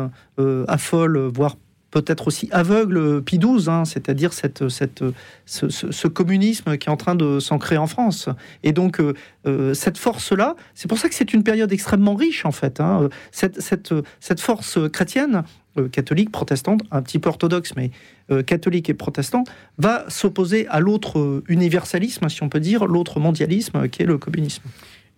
affole, 0.67 1.17
voire 1.17 1.55
peut-être 1.93 2.27
aussi 2.27 2.49
aveugle 2.51 3.21
Pi 3.21 3.37
XII, 3.37 3.69
hein, 3.69 3.85
c'est-à-dire 3.85 4.33
cette, 4.33 4.63
ce, 5.45 6.07
communisme 6.07 6.77
qui 6.77 6.89
est 6.89 6.91
en 6.91 6.97
train 6.97 7.13
de 7.13 7.39
s'ancrer 7.39 7.77
en 7.77 7.85
France. 7.85 8.29
Et 8.63 8.71
donc, 8.71 8.99
euh, 8.99 9.13
euh, 9.45 9.75
cette 9.75 9.99
force-là, 9.99 10.55
c'est 10.73 10.87
pour 10.87 10.97
ça 10.97 11.07
que 11.07 11.13
c'est 11.13 11.33
une 11.35 11.43
période 11.43 11.71
extrêmement 11.71 12.15
riche, 12.15 12.45
en 12.45 12.51
fait. 12.51 12.79
Hein. 12.79 13.09
Cette, 13.31 13.61
cette, 13.61 13.93
cette, 14.19 14.39
force 14.39 14.79
chrétienne, 14.91 15.43
euh, 15.77 15.87
catholique, 15.87 16.31
protestante, 16.31 16.81
un 16.89 17.03
petit 17.03 17.19
peu 17.19 17.29
orthodoxe, 17.29 17.73
mais 17.75 17.91
catholique 18.47 18.89
et 18.89 18.93
protestante, 18.93 19.49
va 19.77 20.05
s'opposer 20.07 20.65
à 20.69 20.79
l'autre 20.79 21.43
universalisme, 21.49 22.29
si 22.29 22.41
on 22.41 22.49
peut 22.49 22.61
dire, 22.61 22.85
l'autre 22.85 23.19
mondialisme, 23.19 23.89
qui 23.89 24.01
est 24.01 24.05
le 24.05 24.17
communisme. 24.17 24.63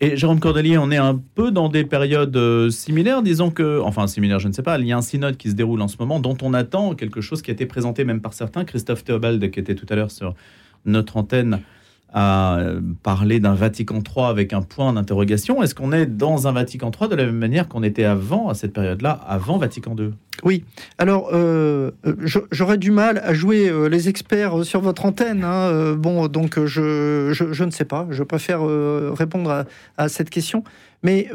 Et 0.01 0.17
Jérôme 0.17 0.41
Cordelier, 0.41 0.77
on 0.77 0.91
est 0.91 0.97
un 0.97 1.21
peu 1.35 1.51
dans 1.51 1.69
des 1.69 1.85
périodes 1.85 2.35
euh, 2.35 2.69
similaires, 2.69 3.21
disons 3.21 3.49
que, 3.49 3.79
enfin 3.79 4.07
similaires, 4.07 4.39
je 4.39 4.49
ne 4.49 4.53
sais 4.53 4.61
pas, 4.61 4.77
il 4.77 4.85
y 4.85 4.91
a 4.91 4.97
un 4.97 5.01
synode 5.01 5.37
qui 5.37 5.49
se 5.49 5.55
déroule 5.55 5.81
en 5.81 5.87
ce 5.87 5.95
moment 5.97 6.19
dont 6.19 6.37
on 6.41 6.53
attend 6.53 6.95
quelque 6.95 7.21
chose 7.21 7.41
qui 7.41 7.49
a 7.49 7.53
été 7.53 7.65
présenté 7.65 8.03
même 8.03 8.19
par 8.19 8.33
certains. 8.33 8.65
Christophe 8.65 9.05
Théobald, 9.05 9.49
qui 9.51 9.59
était 9.59 9.73
tout 9.75 9.85
à 9.87 9.95
l'heure 9.95 10.11
sur 10.11 10.35
notre 10.83 11.15
antenne, 11.15 11.61
a 12.17 12.59
parlé 13.03 13.41
d'un 13.41 13.55
Vatican 13.55 13.97
III 13.97 14.27
avec 14.27 14.53
un 14.53 14.61
point 14.61 14.93
d'interrogation. 14.93 15.61
Est-ce 15.61 15.75
qu'on 15.75 15.91
est 15.91 16.05
dans 16.05 16.47
un 16.47 16.53
Vatican 16.53 16.89
III 16.89 17.09
de 17.09 17.15
la 17.15 17.25
même 17.25 17.37
manière 17.37 17.67
qu'on 17.67 17.83
était 17.83 18.05
avant, 18.05 18.47
à 18.47 18.53
cette 18.53 18.71
période-là, 18.71 19.11
avant 19.27 19.57
Vatican 19.57 19.97
II 19.99 20.11
Oui. 20.43 20.63
Alors, 20.97 21.29
euh, 21.33 21.91
j'aurais 22.51 22.77
du 22.77 22.91
mal 22.91 23.17
à 23.17 23.33
jouer 23.33 23.67
euh, 23.67 23.89
les 23.89 24.07
experts 24.07 24.63
sur 24.63 24.79
votre 24.79 25.03
antenne. 25.03 25.43
Hein. 25.43 25.67
Euh, 25.67 25.95
bon, 25.95 26.27
donc 26.27 26.57
je, 26.63 27.31
je, 27.33 27.63
ne 27.65 27.71
sais 27.71 27.85
pas. 27.85 28.07
Je 28.11 28.23
préfère 28.23 28.61
répondre 29.13 29.65
à, 29.97 30.07
cette 30.07 30.29
question. 30.29 30.63
Mais 31.03 31.29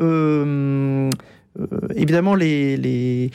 évidemment, 1.95 2.35
les, 2.35 3.31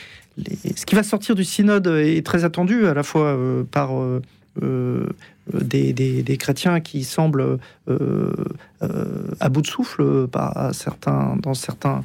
ce 0.75 0.85
qui 0.87 0.95
va 0.95 1.03
sortir 1.03 1.35
du 1.35 1.43
synode 1.43 1.85
est 1.85 2.25
très 2.25 2.43
attendu, 2.43 2.87
à 2.87 2.95
la 2.95 3.03
fois 3.03 3.37
par 3.69 3.91
euh, 4.63 5.07
des, 5.53 6.37
chrétiens 6.37 6.79
qui 6.79 7.03
semblent 7.03 7.59
euh, 7.87 8.33
euh, 8.81 9.27
à 9.39 9.49
bout 9.49 9.61
de 9.61 9.67
souffle 9.67 10.27
par 10.27 10.73
certains, 10.73 11.37
dans 11.41 11.53
certains, 11.53 12.03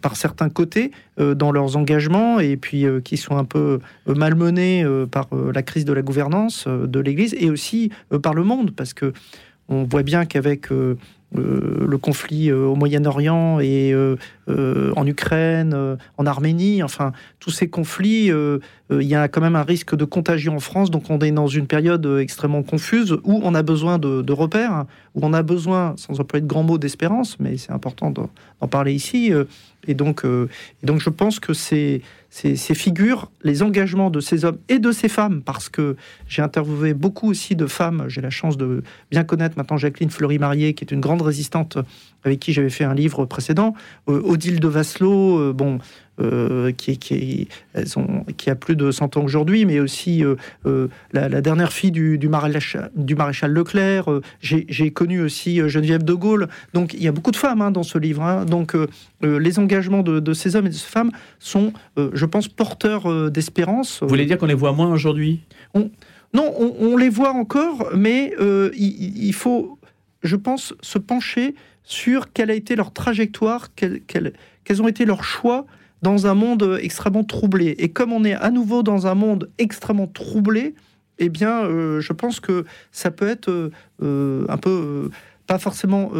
par 0.00 0.16
certains 0.16 0.48
côtés 0.48 0.90
dans 1.18 1.52
leurs 1.52 1.76
engagements 1.76 2.40
et 2.40 2.56
puis 2.56 2.86
qui 3.04 3.16
sont 3.16 3.36
un 3.36 3.44
peu 3.44 3.80
malmenés 4.06 4.84
par 5.10 5.28
la 5.32 5.62
crise 5.62 5.84
de 5.84 5.92
la 5.92 6.02
gouvernance 6.02 6.66
de 6.66 7.00
l'Église 7.00 7.34
et 7.38 7.50
aussi 7.50 7.90
par 8.22 8.34
le 8.34 8.42
monde. 8.42 8.72
Parce 8.72 8.94
que 8.94 9.12
on 9.68 9.84
voit 9.84 10.02
bien 10.02 10.24
qu'avec 10.26 10.70
euh, 10.70 10.96
le 11.34 11.98
conflit 11.98 12.50
euh, 12.50 12.66
au 12.66 12.76
Moyen-Orient 12.76 13.60
et 13.60 13.92
euh, 13.92 14.16
en 14.96 15.06
Ukraine, 15.06 15.96
en 16.16 16.26
Arménie, 16.26 16.82
enfin, 16.82 17.12
tous 17.40 17.50
ces 17.50 17.68
conflits, 17.68 18.30
il 18.90 19.02
y 19.02 19.14
a 19.14 19.28
quand 19.28 19.40
même 19.40 19.56
un 19.56 19.64
risque 19.64 19.96
de 19.96 20.04
contagion 20.04 20.56
en 20.56 20.60
France. 20.60 20.90
Donc, 20.90 21.10
on 21.10 21.18
est 21.18 21.32
dans 21.32 21.48
une 21.48 21.66
période 21.66 22.06
extrêmement 22.20 22.62
confuse 22.62 23.12
où 23.24 23.40
on 23.42 23.54
a 23.54 23.62
besoin 23.62 23.98
de, 23.98 24.32
repères, 24.32 24.84
où 25.14 25.20
on 25.22 25.32
a 25.32 25.42
besoin, 25.42 25.94
sans 25.96 26.20
employer 26.20 26.42
de 26.42 26.46
grands 26.46 26.62
mots, 26.62 26.78
d'espérance, 26.78 27.38
mais 27.40 27.56
c'est 27.56 27.72
important 27.72 28.10
d'en 28.12 28.68
parler 28.68 28.94
ici. 28.94 29.32
Et 29.88 29.94
donc, 29.94 30.24
et 30.24 30.86
donc, 30.86 31.00
je 31.00 31.10
pense 31.10 31.40
que 31.40 31.52
c'est 31.52 32.02
ces, 32.36 32.74
figures, 32.74 33.30
les 33.42 33.62
engagements 33.62 34.10
de 34.10 34.20
ces 34.20 34.44
hommes 34.44 34.58
et 34.68 34.78
de 34.78 34.92
ces 34.92 35.08
femmes, 35.08 35.40
parce 35.42 35.70
que 35.70 35.96
j'ai 36.28 36.42
interviewé 36.42 36.92
beaucoup 36.92 37.30
aussi 37.30 37.56
de 37.56 37.66
femmes. 37.66 38.04
J'ai 38.08 38.20
la 38.20 38.28
chance 38.28 38.58
de 38.58 38.82
bien 39.10 39.24
connaître 39.24 39.56
maintenant 39.56 39.78
Jacqueline 39.78 40.10
Fleury-Marié, 40.10 40.74
qui 40.74 40.84
est 40.84 40.90
une 40.90 41.00
grande 41.00 41.22
résistante 41.22 41.78
avec 42.24 42.38
qui 42.38 42.52
j'avais 42.52 42.68
fait 42.68 42.84
un 42.84 42.94
livre 42.94 43.24
précédent. 43.24 43.72
Euh, 44.08 44.20
Odile 44.22 44.60
de 44.60 44.68
Vasselot, 44.68 45.38
euh, 45.38 45.52
bon, 45.54 45.78
euh, 46.20 46.72
qui, 46.72 46.98
qui, 46.98 47.48
elles 47.74 47.98
ont, 47.98 48.24
qui, 48.36 48.50
a 48.50 48.54
plus 48.54 48.76
de 48.76 48.90
100 48.90 49.16
ans 49.16 49.24
aujourd'hui, 49.24 49.64
mais 49.64 49.80
aussi 49.80 50.22
la, 51.12 51.40
dernière 51.40 51.72
fille 51.72 51.90
du, 51.90 52.18
du, 52.18 52.28
maréchal, 52.28 52.90
du 52.94 53.14
maréchal 53.14 53.52
Leclerc. 53.52 54.06
J'ai 54.40 54.90
connu 54.90 55.20
aussi 55.20 55.60
Geneviève 55.68 56.04
de 56.04 56.14
Gaulle. 56.14 56.48
Donc 56.74 56.94
il 56.94 57.02
y 57.02 57.08
a 57.08 57.12
beaucoup 57.12 57.30
de 57.30 57.36
femmes 57.36 57.62
hein, 57.62 57.70
dans 57.70 57.82
ce 57.82 57.98
livre. 57.98 58.22
Hein. 58.22 58.44
Donc 58.44 58.74
les 59.22 59.58
engagements 59.58 60.02
de, 60.02 60.32
ces 60.32 60.56
hommes 60.56 60.66
et 60.66 60.70
de 60.70 60.74
ces 60.74 60.88
femmes 60.88 61.12
sont, 61.38 61.72
je 61.96 62.24
pense, 62.24 62.48
porteurs 62.48 63.30
d'espérance. 63.30 63.98
Vous 64.02 64.08
voulez 64.08 64.26
dire 64.26 64.38
qu'on 64.38 64.46
les 64.46 64.54
voit 64.54 64.72
moins 64.72 64.92
aujourd'hui? 64.92 65.40
Non, 65.74 66.52
on, 66.58 66.96
les 66.96 67.08
voit 67.08 67.32
encore, 67.32 67.90
mais 67.94 68.34
il, 68.76 69.26
il 69.26 69.34
faut, 69.34 69.78
je 70.22 70.36
pense, 70.36 70.74
se 70.80 70.98
pencher 70.98 71.54
sur 71.86 72.32
quelle 72.32 72.50
a 72.50 72.54
été 72.54 72.76
leur 72.76 72.92
trajectoire, 72.92 73.68
quels 73.74 74.82
ont 74.82 74.88
été 74.88 75.04
leurs 75.04 75.24
choix 75.24 75.66
dans 76.02 76.26
un 76.26 76.34
monde 76.34 76.78
extrêmement 76.80 77.24
troublé. 77.24 77.74
Et 77.78 77.88
comme 77.88 78.12
on 78.12 78.24
est 78.24 78.34
à 78.34 78.50
nouveau 78.50 78.82
dans 78.82 79.06
un 79.06 79.14
monde 79.14 79.50
extrêmement 79.58 80.06
troublé, 80.06 80.74
eh 81.18 81.28
bien, 81.28 81.64
euh, 81.64 82.00
je 82.00 82.12
pense 82.12 82.40
que 82.40 82.64
ça 82.92 83.10
peut 83.10 83.28
être 83.28 83.48
euh, 83.48 83.70
euh, 84.02 84.44
un 84.48 84.56
peu, 84.56 85.10
pas 85.46 85.58
forcément 85.58 86.10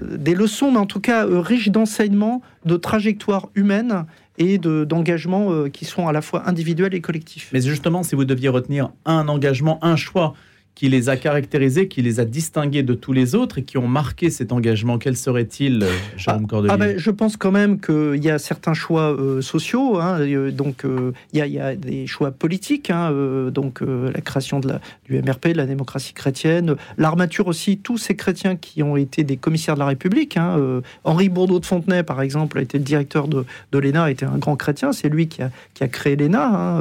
des 0.00 0.34
leçons, 0.34 0.70
mais 0.70 0.78
en 0.78 0.86
tout 0.86 1.00
cas 1.00 1.26
riche 1.28 1.70
d'enseignements, 1.70 2.40
de 2.64 2.76
trajectoires 2.76 3.48
humaines 3.54 4.06
et 4.38 4.58
d'engagements 4.58 5.68
qui 5.68 5.84
sont 5.84 6.06
à 6.06 6.12
la 6.12 6.22
fois 6.22 6.48
individuels 6.48 6.94
et 6.94 7.00
collectifs. 7.00 7.50
Mais 7.52 7.60
justement, 7.60 8.04
si 8.04 8.14
vous 8.14 8.24
deviez 8.24 8.48
retenir 8.48 8.90
un 9.04 9.26
engagement, 9.28 9.84
un 9.84 9.96
choix 9.96 10.34
qui 10.74 10.88
les 10.88 11.10
a 11.10 11.16
caractérisés, 11.16 11.88
qui 11.88 12.00
les 12.00 12.20
a 12.20 12.24
distingués 12.24 12.82
de 12.82 12.94
tous 12.94 13.12
les 13.12 13.34
autres 13.34 13.58
et 13.58 13.62
qui 13.62 13.76
ont 13.76 13.86
marqué 13.86 14.30
cet 14.30 14.50
engagement 14.50 14.96
Quel 14.98 15.16
serait-il, 15.16 15.82
euh, 15.82 15.90
Jérôme 16.16 16.46
ah, 16.52 16.56
ah 16.70 16.76
ben, 16.78 16.96
Je 16.96 17.10
pense 17.10 17.36
quand 17.36 17.50
même 17.50 17.80
qu'il 17.80 18.24
y 18.24 18.30
a 18.30 18.38
certains 18.38 18.72
choix 18.72 19.12
euh, 19.12 19.42
sociaux, 19.42 19.98
hein, 19.98 20.20
donc 20.52 20.86
euh, 20.86 21.12
il, 21.34 21.44
y 21.44 21.60
a, 21.60 21.76
des 21.76 22.06
choix 22.06 22.30
politiques, 22.30 22.90
hein, 22.90 23.12
donc 23.52 23.82
la 23.82 24.20
création 24.20 24.58
de 24.60 24.68
la, 24.68 24.80
du 25.04 25.20
MRP, 25.20 25.48
de 25.48 25.58
la 25.58 25.66
démocratie 25.66 26.14
chrétienne, 26.14 26.76
l'armature 26.96 27.48
aussi, 27.48 27.76
tous 27.76 27.98
ces 27.98 28.16
chrétiens 28.16 28.56
qui 28.56 28.82
ont 28.82 28.96
été 28.96 29.22
des 29.22 29.36
commissaires 29.36 29.74
de 29.74 29.80
la 29.80 29.86
République. 29.86 30.36
Hein, 30.36 30.80
Henri 31.04 31.28
Bourdeau 31.28 31.60
de 31.60 31.66
Fontenay, 31.66 32.02
par 32.04 32.22
exemple, 32.22 32.58
a 32.58 32.62
été 32.62 32.78
le 32.78 32.84
directeur 32.84 33.28
de, 33.28 33.44
de 33.72 33.78
l'ENA, 33.78 34.10
était 34.10 34.24
un 34.24 34.38
grand 34.38 34.56
chrétien, 34.56 34.92
c'est 34.92 35.08
lui 35.08 35.28
qui 35.28 35.42
a, 35.42 35.50
qui 35.74 35.84
a 35.84 35.88
créé 35.88 36.16
l'ENA. 36.16 36.78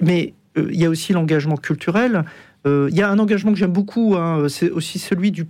mais 0.00 0.32
il 0.70 0.80
y 0.80 0.84
a 0.84 0.90
aussi 0.90 1.12
l'engagement 1.12 1.56
culturel. 1.56 2.24
Euh, 2.66 2.88
il 2.90 2.96
y 2.96 3.02
a 3.02 3.10
un 3.10 3.18
engagement 3.18 3.52
que 3.52 3.58
j'aime 3.58 3.72
beaucoup, 3.72 4.14
hein, 4.16 4.46
c'est 4.48 4.70
aussi 4.70 4.98
celui 4.98 5.30
du, 5.30 5.46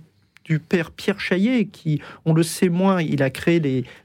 père 0.57 0.89
Pierre 0.89 1.19
Chaillet, 1.19 1.65
qui, 1.65 2.01
on 2.25 2.33
le 2.33 2.41
sait 2.41 2.69
moins, 2.69 3.03
il 3.03 3.21
a 3.21 3.29
créé 3.29 3.61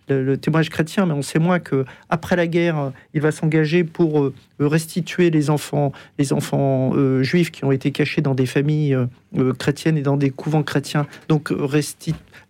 le, 0.09 0.37
témoignage 0.37 0.69
chrétien, 0.69 1.07
mais 1.07 1.15
on 1.15 1.23
sait 1.23 1.39
moins 1.39 1.59
que 1.59 1.87
après 2.11 2.37
la 2.37 2.47
guerre, 2.47 2.93
il 3.15 3.23
va 3.23 3.33
s'engager 3.33 3.83
pour 3.83 4.21
euh, 4.21 4.35
restituer 4.61 5.31
les 5.31 5.49
enfants, 5.49 5.93
les 6.19 6.35
enfants 6.35 6.93
euh, 6.95 7.23
juifs 7.23 7.51
qui 7.51 7.65
ont 7.65 7.73
été 7.73 7.93
cachés 7.93 8.21
dans 8.21 8.35
des 8.35 8.45
familles 8.45 8.95
euh, 9.39 9.55
chrétiennes 9.55 9.97
et 9.97 10.03
dans 10.03 10.19
des 10.19 10.29
couvents 10.29 10.63
chrétiens, 10.63 11.07
donc 11.29 11.51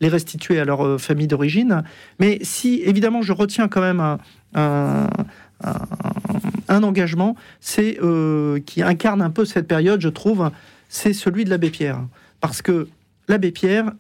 les 0.01 0.09
restituer 0.09 0.59
à 0.59 0.65
leur 0.65 1.01
famille 1.01 1.29
d'origine. 1.29 1.85
Mais 2.19 2.39
si, 2.43 2.83
évidemment, 2.85 3.23
je 3.23 3.33
retiens 3.33 3.69
quand 3.69 3.81
même 3.81 4.19
un 4.55 5.07
engagement, 6.69 7.37
c'est 7.61 7.99
qui 8.67 8.83
incarne 8.83 9.23
un 9.23 9.31
peu 9.31 9.45
cette 9.45 9.67
période, 9.67 10.01
je 10.01 10.09
trouve, 10.09 10.51
c'est 10.89 11.13
celui 11.13 11.45
de 11.45 11.51
l'abbé 11.51 11.71
Pierre, 11.71 12.01
parce 12.41 12.63
que 12.63 12.89
l'abbé 13.29 13.51
Pierre 13.51 13.93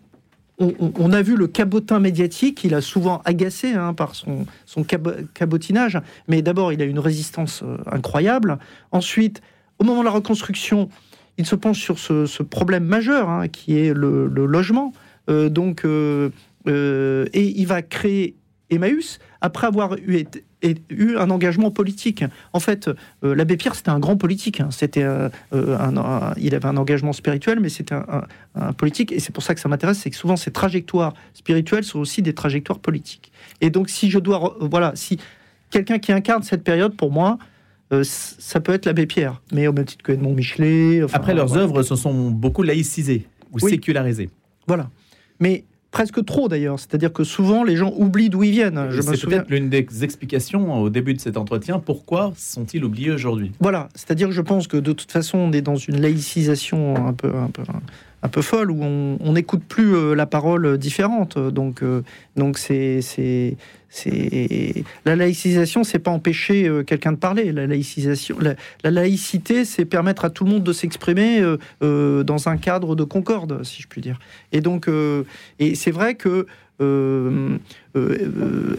on, 0.59 1.12
a 1.12 1.22
vu 1.22 1.37
le 1.37 1.46
cabotin 1.48 1.98
médiatique, 1.98 2.62
il 2.64 2.74
a 2.74 2.81
souvent 2.81 3.22
agacé 3.24 3.72
hein, 3.72 3.92
par 3.92 4.14
son, 4.14 4.46
cabotinage, 5.35 6.00
mais 6.29 6.42
d'abord 6.42 6.72
il 6.72 6.81
a 6.81 6.85
une 6.85 7.00
résistance 7.00 7.62
euh, 7.62 7.79
incroyable. 7.90 8.59
Ensuite, 8.92 9.42
au 9.79 9.85
moment 9.85 10.00
de 10.00 10.05
la 10.05 10.12
reconstruction, 10.12 10.88
il 11.38 11.46
se 11.46 11.57
penche 11.57 11.81
sur 11.81 11.98
ce, 11.98 12.42
problème 12.42 12.85
majeur 12.85 13.29
hein, 13.29 13.48
qui 13.48 13.77
est 13.79 13.92
le, 13.92 14.27
logement. 14.29 14.92
Euh, 15.29 15.48
donc, 15.48 15.85
euh, 15.85 16.31
et 16.66 17.61
il 17.61 17.66
va 17.66 17.83
créer 17.83 18.37
Emmaüs 18.70 19.18
après 19.40 19.66
avoir 19.66 19.96
eu, 19.96 20.24
eu 20.90 21.16
un 21.16 21.31
engagement 21.31 21.70
politique. 21.70 22.24
En 22.53 22.61
fait, 22.61 22.88
euh, 23.22 23.35
l'abbé 23.35 23.57
Pierre, 23.57 23.74
c'était 23.74 23.90
un 23.90 23.98
grand 23.98 24.16
politique. 24.16 24.61
Hein. 24.61 24.68
C'était 24.70 25.03
euh, 25.03 25.29
un, 25.53 26.33
il 26.37 26.55
avait 26.55 26.66
un 26.66 26.77
engagement 26.77 27.12
spirituel, 27.12 27.61
mais 27.61 27.68
c'était 27.68 27.94
un, 27.94 28.72
politique. 28.72 29.12
Et 29.12 29.20
c'est 29.20 29.33
pour 29.33 29.42
ça 29.42 29.55
que 29.55 29.61
ça 29.61 29.68
m'intéresse, 29.68 29.98
c'est 29.98 30.11
que 30.11 30.16
souvent 30.16 30.37
ces 30.37 30.50
trajectoires 30.50 31.14
spirituelles 31.35 31.85
sont 31.85 31.98
aussi 31.98 32.22
des 32.22 32.35
trajectoires 32.35 32.79
politiques. 32.79 33.33
Et 33.61 33.70
donc, 33.70 33.88
si 33.88 34.11
je 34.11 34.18
dois, 34.18 34.57
voilà, 34.61 34.92
si 34.94 35.18
quelqu'un 35.70 35.98
qui 35.98 36.12
incarne 36.12 36.42
cette 36.42 36.62
période, 36.62 36.96
pour 36.96 37.11
moi, 37.11 37.38
euh, 37.92 38.03
ça 38.05 38.61
peut 38.61 38.72
être 38.72 38.87
l'abbé 38.87 39.07
Pierre, 39.07 39.42
mais 39.53 39.66
au 39.66 39.72
même 39.72 39.85
titre 39.85 40.03
que 40.03 40.12
Edmond 40.12 40.35
Michelet. 40.35 41.03
Après, 41.12 41.35
leurs 41.35 41.57
œuvres 41.57 41.83
se 41.83 41.96
sont 41.96 42.31
beaucoup 42.31 42.62
laïcisées 42.62 43.27
ou 43.53 43.59
sécularisées. 43.59 44.31
Voilà. 44.66 44.88
Mais 45.40 45.64
presque 45.94 46.24
trop 46.24 46.48
d'ailleurs. 46.48 46.80
C'est-à-dire 46.80 47.12
que 47.12 47.22
souvent 47.22 47.62
les 47.62 47.76
gens 47.76 47.94
oublient 47.96 48.28
d'où 48.28 48.42
ils 48.42 48.50
viennent. 48.50 48.90
C'est 48.90 49.26
peut-être 49.26 49.48
l'une 49.48 49.70
des 49.70 49.87
explications 50.02 50.83
au 50.83 50.90
début 50.90 51.14
de 51.14 51.20
cet 51.20 51.37
entretien. 51.37 51.78
Pourquoi 51.78 52.33
sont-ils 52.37 52.85
oubliés 52.85 53.12
aujourd'hui? 53.12 53.52
Voilà, 53.61 53.88
c'est-à-dire 53.94 54.26
que 54.28 54.35
je 54.35 54.42
pense 54.42 54.66
que 54.66 54.76
de 54.76 54.92
toute 54.92 55.12
façon 55.12 55.38
on 55.38 55.52
est 55.52 55.62
dans 55.62 55.76
une 55.76 56.00
laïcisation 56.00 57.07
un 57.07 57.12
peu, 57.12 57.28
un 57.28 57.48
peu, 57.48 57.62
un 58.24 58.28
peu 58.28 58.42
folle 58.42 58.72
où 58.72 58.83
on 58.83 59.33
n'écoute 59.33 59.62
plus 59.68 59.94
euh, 59.94 60.14
la 60.14 60.26
parole 60.26 60.78
différente. 60.78 61.38
Donc, 61.38 61.83
euh, 61.83 62.02
donc 62.35 62.59
c'est, 62.59 63.00
c'est, 63.00 63.57
la 65.04 65.16
laïcisation, 65.16 65.85
c'est 65.85 65.98
pas 65.98 66.11
empêcher 66.11 66.66
euh, 66.66 66.83
quelqu'un 66.83 67.12
de 67.12 67.16
parler. 67.16 67.52
La 67.52 67.66
laïcisation, 67.66 68.37
la, 68.40 68.90
laïcité, 68.90 69.64
c'est 69.64 69.85
permettre 69.85 70.24
à 70.24 70.30
tout 70.30 70.44
le 70.44 70.50
monde 70.50 70.64
de 70.64 70.72
s'exprimer 70.72 71.42
dans 71.80 72.48
un 72.48 72.57
cadre 72.57 72.96
de 72.96 73.04
concorde, 73.04 73.62
si 73.64 73.83
je 73.83 73.88
puis 73.88 74.00
dire. 74.00 74.18
Et 74.52 74.61
donc, 74.61 74.88
et 75.59 75.74
c'est 75.74 75.90
vrai 75.90 76.14
que 76.14 76.46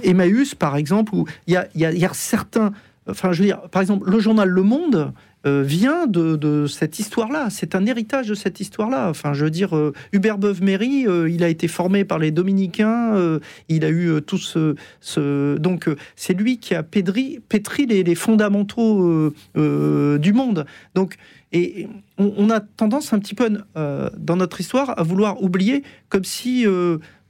Emmaüs, 0.03 0.55
par 0.55 0.75
exemple, 0.75 1.15
où 1.15 1.25
il 1.47 1.53
y 1.53 1.57
a, 1.57 1.67
y 1.73 2.05
a 2.05 2.13
certains 2.13 2.71
enfin, 3.09 3.31
je 3.31 3.39
veux 3.39 3.45
dire, 3.45 3.61
par 3.69 3.81
exemple, 3.81 4.09
le 4.09 4.19
journal 4.19 4.49
Le 4.49 4.63
Monde 4.63 5.13
euh, 5.45 5.61
vient 5.61 6.07
de, 6.07 6.65
cette 6.67 6.97
histoire-là. 6.97 7.49
C'est 7.51 7.75
un 7.75 7.85
héritage 7.85 8.27
de 8.27 8.33
cette 8.33 8.59
histoire-là. 8.59 9.09
Enfin, 9.09 9.33
je 9.33 9.45
veux 9.45 9.51
dire, 9.51 9.75
euh, 9.75 9.93
Hubert 10.11 10.39
Beuve-Méry, 10.39 11.05
euh, 11.07 11.29
il 11.29 11.43
a 11.43 11.49
été 11.49 11.67
formé 11.67 12.03
par 12.03 12.17
les 12.17 12.31
Dominicains. 12.31 13.39
il 13.69 13.85
a 13.85 13.89
eu 13.89 14.21
tout 14.21 14.37
ce, 14.37 15.57
donc 15.57 15.89
c'est 16.15 16.33
lui 16.33 16.57
qui 16.57 16.73
a 16.73 16.83
pétri, 16.83 17.41
les, 17.87 18.15
fondamentaux 18.15 19.31
du 19.55 20.33
monde. 20.33 20.65
Donc 20.95 21.15
et 21.51 21.87
on, 22.17 22.49
a 22.49 22.59
tendance 22.59 23.13
un 23.13 23.19
petit 23.19 23.35
peu 23.35 23.49
dans 23.75 24.35
notre 24.35 24.59
histoire 24.59 24.97
à 24.99 25.03
vouloir 25.03 25.41
oublier 25.41 25.83
comme 26.09 26.23
si 26.23 26.65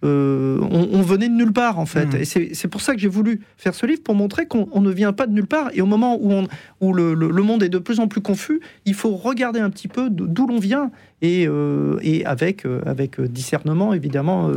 euh, 0.04 0.60
on, 0.62 1.02
venait 1.02 1.30
de 1.30 1.34
nulle 1.34 1.54
part 1.54 1.80
en 1.80 1.86
fait. 1.86 2.06
Hmm. 2.06 2.18
Et 2.18 2.54
c'est 2.54 2.68
pour 2.68 2.82
ça 2.82 2.94
que 2.94 3.00
j'ai 3.00 3.08
voulu 3.08 3.42
faire 3.58 3.74
ce 3.74 3.86
livre 3.86 4.04
pour 4.04 4.14
montrer 4.14 4.46
qu'on 4.46 4.82
ne 4.82 4.92
vient 4.92 5.14
pas 5.14 5.26
de 5.26 5.32
nulle 5.32 5.48
part. 5.48 5.70
Et 5.74 5.82
au 5.82 5.86
moment 5.86 6.18
où, 6.20 6.32
on, 6.32 6.48
où 6.82 6.94
le, 6.94 7.16
monde 7.42 7.64
est 7.64 7.70
de 7.70 7.80
plus 7.80 8.00
en 8.00 8.08
plus 8.08 8.22
confus, 8.22 8.60
il 8.86 8.94
faut 8.94 9.16
regarder 9.16 9.60
un 9.60 9.70
petit 9.70 9.88
peu 9.88 10.10
d'où 10.10 10.48
l'on 10.48 10.60
vient 10.60 10.92
et, 11.22 11.48
euh, 11.48 11.98
et 12.02 12.26
avec, 12.26 12.66
euh, 12.66 12.82
avec 12.86 13.20
discernement 13.22 13.94
évidemment 13.94 14.52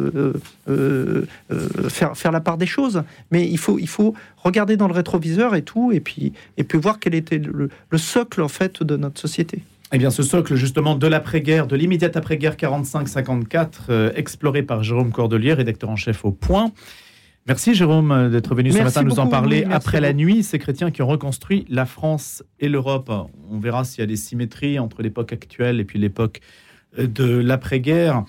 faire, 1.89 2.17
faire 2.17 2.33
la 2.33 2.41
part 2.41 2.59
des 2.59 2.67
choses. 2.67 3.03
Mais 3.31 3.49
il 3.49 3.59
faut, 3.59 3.79
il 3.79 3.89
faut 3.89 4.15
regarder 4.39 4.77
dans 4.77 4.89
le 4.89 4.95
rétroviseur 4.95 5.55
et 5.55 5.63
tout, 5.63 5.93
et 5.93 6.01
puis, 6.01 6.33
et 6.57 6.65
puis 6.65 6.79
voir 6.79 6.99
quel 6.99 7.15
était 7.15 7.39
le, 7.39 7.71
le 7.91 7.99
socle 7.99 8.43
en 8.43 8.49
fait 8.49 8.83
de 8.83 8.97
notre 8.97 9.21
société. 9.21 9.63
Eh 9.93 9.99
bien, 9.99 10.11
ce 10.11 10.23
socle 10.23 10.55
justement 10.55 10.97
de 10.97 11.07
l'après-guerre, 11.07 11.67
de 11.67 11.75
l'immédiate 11.75 12.17
après-guerre 12.17 12.57
45-54, 12.57 13.69
euh, 13.89 14.13
exploré 14.15 14.63
par 14.63 14.83
Jérôme 14.83 15.13
Cordelier, 15.13 15.55
rédacteur 15.55 15.89
en 15.89 15.97
chef 15.97 16.25
au 16.27 16.31
Point. 16.31 16.73
Merci 17.47 17.75
Jérôme 17.75 18.29
d'être 18.31 18.55
venu 18.55 18.71
ce 18.71 18.83
matin 18.83 19.03
nous 19.03 19.19
en 19.19 19.27
parler. 19.27 19.65
Après 19.71 20.03
la 20.03 20.13
nuit, 20.13 20.43
ces 20.43 20.59
chrétiens 20.59 20.91
qui 20.91 21.01
ont 21.01 21.07
reconstruit 21.07 21.65
la 21.71 21.87
France 21.87 22.43
et 22.61 22.69
l'Europe. 22.69 23.11
On 23.51 23.59
verra 23.59 23.85
s'il 23.85 24.01
y 24.01 24.03
a 24.03 24.07
des 24.07 24.17
symétries 24.17 24.79
entre 24.79 25.01
l'époque 25.01 25.33
actuelle 25.33 25.81
et 25.81 25.85
puis 25.85 25.99
l'époque 25.99 26.41
euh, 26.99 27.07
de 27.07 27.25
l'après-guerre. 27.25 28.25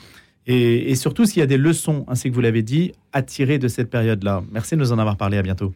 Et, 0.48 0.90
et 0.90 0.96
surtout 0.96 1.26
s'il 1.26 1.42
y 1.42 1.44
a 1.44 1.48
des 1.48 1.58
leçons, 1.58 2.06
ainsi 2.08 2.30
que 2.30 2.36
vous 2.36 2.40
l'avez 2.40 2.64
dit, 2.64 2.94
à 3.12 3.22
tirer 3.22 3.60
de 3.60 3.68
cette 3.68 3.90
période-là. 3.90 4.44
Merci 4.54 4.76
de 4.76 4.80
nous 4.80 4.94
en 4.94 5.00
avoir 5.00 5.18
parlé. 5.18 5.38
À 5.38 5.42
bientôt. 5.42 5.74